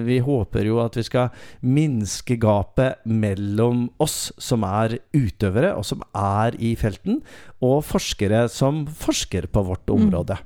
vi 0.07 0.21
håper 0.23 0.71
jo 0.71 0.79
at 0.85 1.01
vi 1.01 1.07
skal 1.09 1.35
minske 1.66 2.38
gapet 2.38 3.03
mellom 3.05 3.88
oss 3.99 4.29
som 4.38 4.62
er 4.68 5.01
utøvere, 5.11 5.75
og 5.75 5.83
som 5.90 6.07
er 6.14 6.55
i 6.62 6.77
felten, 6.79 7.18
og 7.62 7.83
forskere 7.87 8.47
som 8.51 8.85
forsker 8.87 9.51
på 9.51 9.66
vårt 9.66 9.87
Mm. 9.90 10.07
område. 10.07 10.38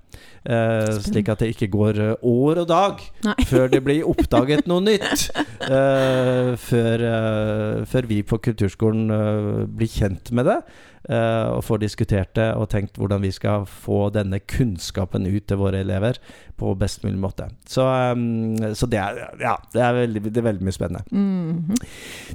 Eh, 0.47 0.97
slik 1.03 1.29
at 1.29 1.41
det 1.43 1.51
ikke 1.53 1.69
går 1.71 1.99
år 2.23 2.61
og 2.63 2.69
dag 2.69 3.01
Nei. 3.27 3.37
før 3.51 3.71
det 3.73 3.83
blir 3.87 4.07
oppdaget 4.09 4.69
noe 4.71 4.85
nytt. 4.85 5.29
Uh, 5.67 6.55
før, 6.61 7.07
uh, 7.07 7.87
før 7.89 8.11
vi 8.11 8.21
på 8.27 8.39
kulturskolen 8.49 9.11
uh, 9.11 9.65
blir 9.67 9.91
kjent 9.91 10.33
med 10.37 10.49
det. 10.51 10.61
Eh, 11.09 11.47
og 11.53 11.65
får 11.67 11.83
diskutert 11.85 12.35
det 12.39 12.51
og 12.57 12.69
tenkt 12.73 12.99
hvordan 13.01 13.23
vi 13.25 13.33
skal 13.35 13.67
få 13.69 14.09
denne 14.15 14.41
kunnskapen 14.43 15.27
ut 15.27 15.47
til 15.49 15.61
våre 15.61 15.83
elever 15.85 16.19
på 16.57 16.73
best 16.79 17.03
mulig 17.05 17.19
måte. 17.21 17.49
Så, 17.69 17.85
eh, 17.85 18.73
så 18.75 18.89
det, 18.91 19.01
er, 19.01 19.21
ja, 19.43 19.57
det, 19.73 19.83
er 19.83 19.99
veldig, 20.01 20.23
det 20.31 20.41
er 20.41 20.49
veldig 20.49 20.67
mye 20.67 20.77
spennende. 20.77 21.05
Mhm. 21.11 21.77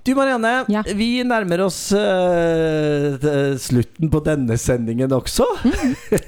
Du 0.06 0.14
Marianne, 0.16 0.54
Ja. 0.70 0.84
vi 0.96 1.24
nærmer 1.24 1.66
oss 1.66 1.80
uh, 1.94 3.58
slutten 3.60 4.10
på 4.12 4.22
denne 4.26 4.58
sendingen 4.58 5.12
også. 5.14 5.46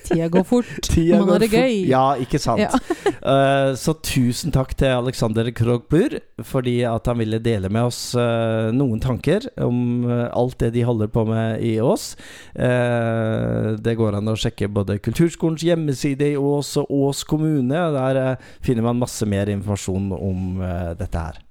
Tida 0.06 0.28
går 0.34 0.46
fort. 0.48 0.70
Tida 0.84 1.20
Man 1.22 1.34
har 1.34 1.44
det 1.44 1.52
gøy. 1.54 1.86
Ja, 1.90 2.04
ikke 2.20 2.40
sant. 2.42 2.62
Ja. 2.64 2.70
uh, 3.24 3.74
så 3.84 3.96
tusen 4.04 4.54
takk 4.56 4.76
til 4.80 4.94
Alexander 4.94 5.50
Krogbur 5.56 6.20
fordi 6.44 6.82
at 6.88 7.08
han 7.08 7.22
ville 7.22 7.40
dele 7.44 7.70
med 7.72 7.90
oss 7.90 8.02
uh, 8.18 8.70
noen 8.76 9.02
tanker 9.04 9.46
om 9.64 10.06
alt 10.10 10.60
det 10.64 10.74
de 10.76 10.84
holder 10.88 11.12
på 11.14 11.24
med 11.28 11.64
i 11.64 11.76
Ås. 11.84 12.14
Eh, 12.54 13.69
det 13.84 13.96
går 14.00 14.19
an 14.19 14.32
å 14.32 14.38
sjekke 14.39 14.69
både 14.72 15.00
Kulturskolens 15.04 15.65
hjemmeside 15.65 16.34
i 16.34 16.38
Ås 16.39 16.76
og 16.82 16.91
Ås 16.93 17.24
kommune. 17.30 17.88
Der 17.98 18.22
eh, 18.22 18.52
finner 18.65 18.88
man 18.89 19.02
masse 19.02 19.28
mer 19.30 19.52
informasjon 19.54 20.12
om 20.17 20.62
eh, 20.62 20.93
dette 21.00 21.26
her. 21.28 21.41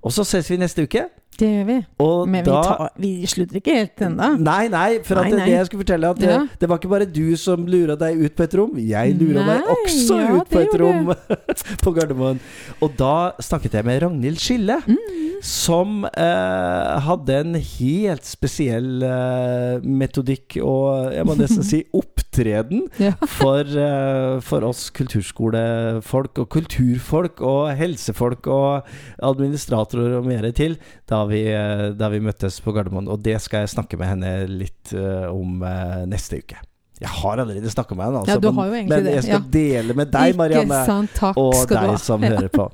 Og 0.00 0.14
så 0.14 0.24
ses 0.24 0.48
vi 0.50 0.60
neste 0.60 0.86
uke. 0.88 1.08
Det 1.40 1.48
gjør 1.48 1.66
vi. 1.70 1.76
Og 2.04 2.26
Men 2.28 2.44
vi, 2.44 2.50
tar, 2.52 2.90
vi 3.00 3.10
slutter 3.32 3.56
ikke 3.62 3.74
helt 3.78 4.02
ennå. 4.04 4.26
Nei, 4.44 4.66
nei, 4.72 4.88
for 5.06 5.16
Nei, 5.22 5.30
det, 5.32 5.38
nei. 5.38 5.46
det 5.48 5.54
jeg 5.56 5.68
skulle 5.70 5.84
fortelle 5.86 6.10
at 6.12 6.20
det, 6.20 6.28
Ja. 6.34 6.40
det 6.60 6.68
var 6.68 6.80
ikke 6.82 6.90
bare 6.92 7.06
du 7.08 7.22
som 7.40 7.64
lura 7.70 7.96
deg 7.96 8.20
ut 8.26 8.34
på 8.36 8.44
et 8.44 8.56
rom. 8.60 8.74
Jeg 8.76 9.14
lura 9.16 9.46
Nei, 9.46 9.54
deg 9.56 9.70
også 9.72 10.18
ja, 10.20 10.34
ut 10.36 10.52
på 10.52 10.60
et 10.60 10.76
rom 10.82 11.08
på 11.84 11.94
Gardermoen. 11.96 12.42
Og 12.84 12.92
da 13.00 13.14
snakket 13.40 13.78
jeg 13.80 13.88
med 13.88 14.02
Ragnhild 14.04 14.40
Skille, 14.42 14.80
Mm. 14.90 15.40
som 15.46 16.04
eh, 16.04 17.00
hadde 17.06 17.36
en 17.40 17.54
helt 17.56 18.26
spesiell 18.28 19.00
eh, 19.06 19.80
metodikk 19.80 20.58
og 20.60 21.14
jeg 21.14 21.24
må 21.24 21.36
nesten 21.38 21.64
si 21.64 21.80
opptreden 22.30 22.88
Ja. 22.98 23.12
for, 23.26 23.60
eh, 23.60 24.40
for 24.40 24.62
oss 24.64 24.90
kulturskolefolk 24.90 26.38
og 26.38 26.48
kulturfolk 26.48 27.40
og 27.40 27.76
helsefolk 27.76 28.46
og 28.46 28.86
administratorer 29.22 30.18
og 30.18 30.26
mer 30.26 30.50
til 30.52 30.78
da 31.08 31.24
vi, 31.26 31.46
eh, 31.48 31.90
da 31.92 32.08
vi 32.08 32.20
møttes 32.20 32.60
på 32.60 32.72
Gardermoen. 32.72 33.08
Og 33.08 33.22
det 33.22 33.40
skal 33.40 33.60
jeg 33.66 33.74
snakke 33.74 33.98
med 33.98 34.08
henne 34.08 34.48
litt 34.48 34.92
eh, 34.94 35.26
om 35.30 35.60
neste 36.06 36.38
uke. 36.42 36.56
Jeg 37.00 37.08
har 37.08 37.40
allerede 37.40 37.70
snakka 37.72 37.96
med 37.96 38.04
henne, 38.04 38.18
altså, 38.20 38.34
Ja, 38.34 38.40
du 38.40 38.48
men, 38.50 38.56
har 38.58 38.66
jo 38.66 38.74
egentlig 38.76 38.90
men 38.96 39.04
det, 39.06 39.12
jeg 39.14 39.22
skal 39.24 39.38
ja. 39.38 39.50
dele 39.54 39.94
med 39.96 40.10
deg, 40.12 40.34
Marianne. 40.36 40.66
Ikke 40.68 40.84
sant. 40.84 41.12
Takk 41.16 41.38
Og 41.40 41.54
skal 41.56 41.76
du 41.76 41.80
deg 41.86 41.94
ha. 41.94 42.00
som 42.04 42.22
hører 42.30 42.48
på. 42.52 42.66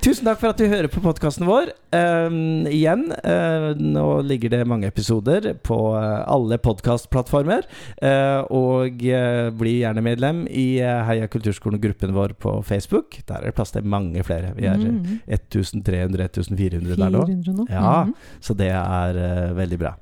Tusen 0.00 0.24
takk 0.30 0.40
for 0.40 0.48
at 0.54 0.62
du 0.62 0.64
hører 0.72 0.88
på 0.88 1.02
podkasten 1.04 1.44
vår. 1.44 1.68
Um, 1.92 2.38
igjen, 2.70 3.02
uh, 3.12 3.66
nå 3.76 4.06
ligger 4.24 4.54
det 4.54 4.62
mange 4.66 4.88
episoder 4.88 5.50
på 5.68 5.76
uh, 5.92 6.24
alle 6.32 6.56
podkastplattformer. 6.64 7.68
Uh, 8.00 8.40
og 8.56 9.04
uh, 9.04 9.52
bli 9.60 9.74
gjerne 9.82 10.00
medlem 10.08 10.40
i 10.48 10.66
Heia 10.80 11.28
Kulturskolen-gruppen 11.28 12.16
vår 12.16 12.32
på 12.40 12.56
Facebook. 12.64 13.20
Der 13.28 13.42
er 13.42 13.50
det 13.52 13.54
plass 13.60 13.76
til 13.76 13.84
mange 13.84 14.24
flere. 14.24 14.54
Vi 14.56 14.64
er 14.64 14.80
Mhm. 14.80 15.20
1300-1400 15.28 16.96
der 16.96 17.10
nå. 17.10 17.26
nå. 17.28 17.66
Ja. 17.68 18.04
Mhm. 18.04 18.14
Så 18.40 18.54
det 18.56 18.70
er 18.72 19.52
veldig 19.54 19.78
bra. 19.78 19.94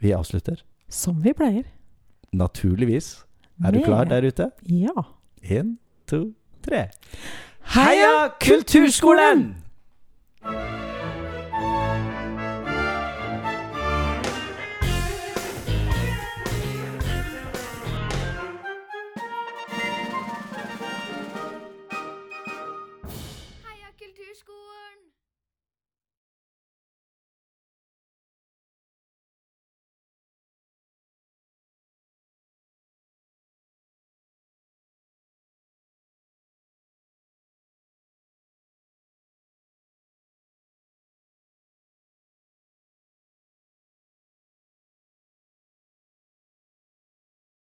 Vi 0.00 0.12
avslutter. 0.16 0.64
Som 0.88 1.20
vi 1.24 1.32
pleier 1.36 1.64
naturligvis. 2.36 3.26
Er 3.64 3.70
du 3.70 3.80
klar 3.82 4.04
der 4.04 4.26
ute? 4.26 4.50
Ja. 4.66 5.06
Én, 5.42 5.78
to, 6.06 6.34
tre. 6.62 6.88
Heia 7.74 8.28
Kulturskolen! 8.40 9.56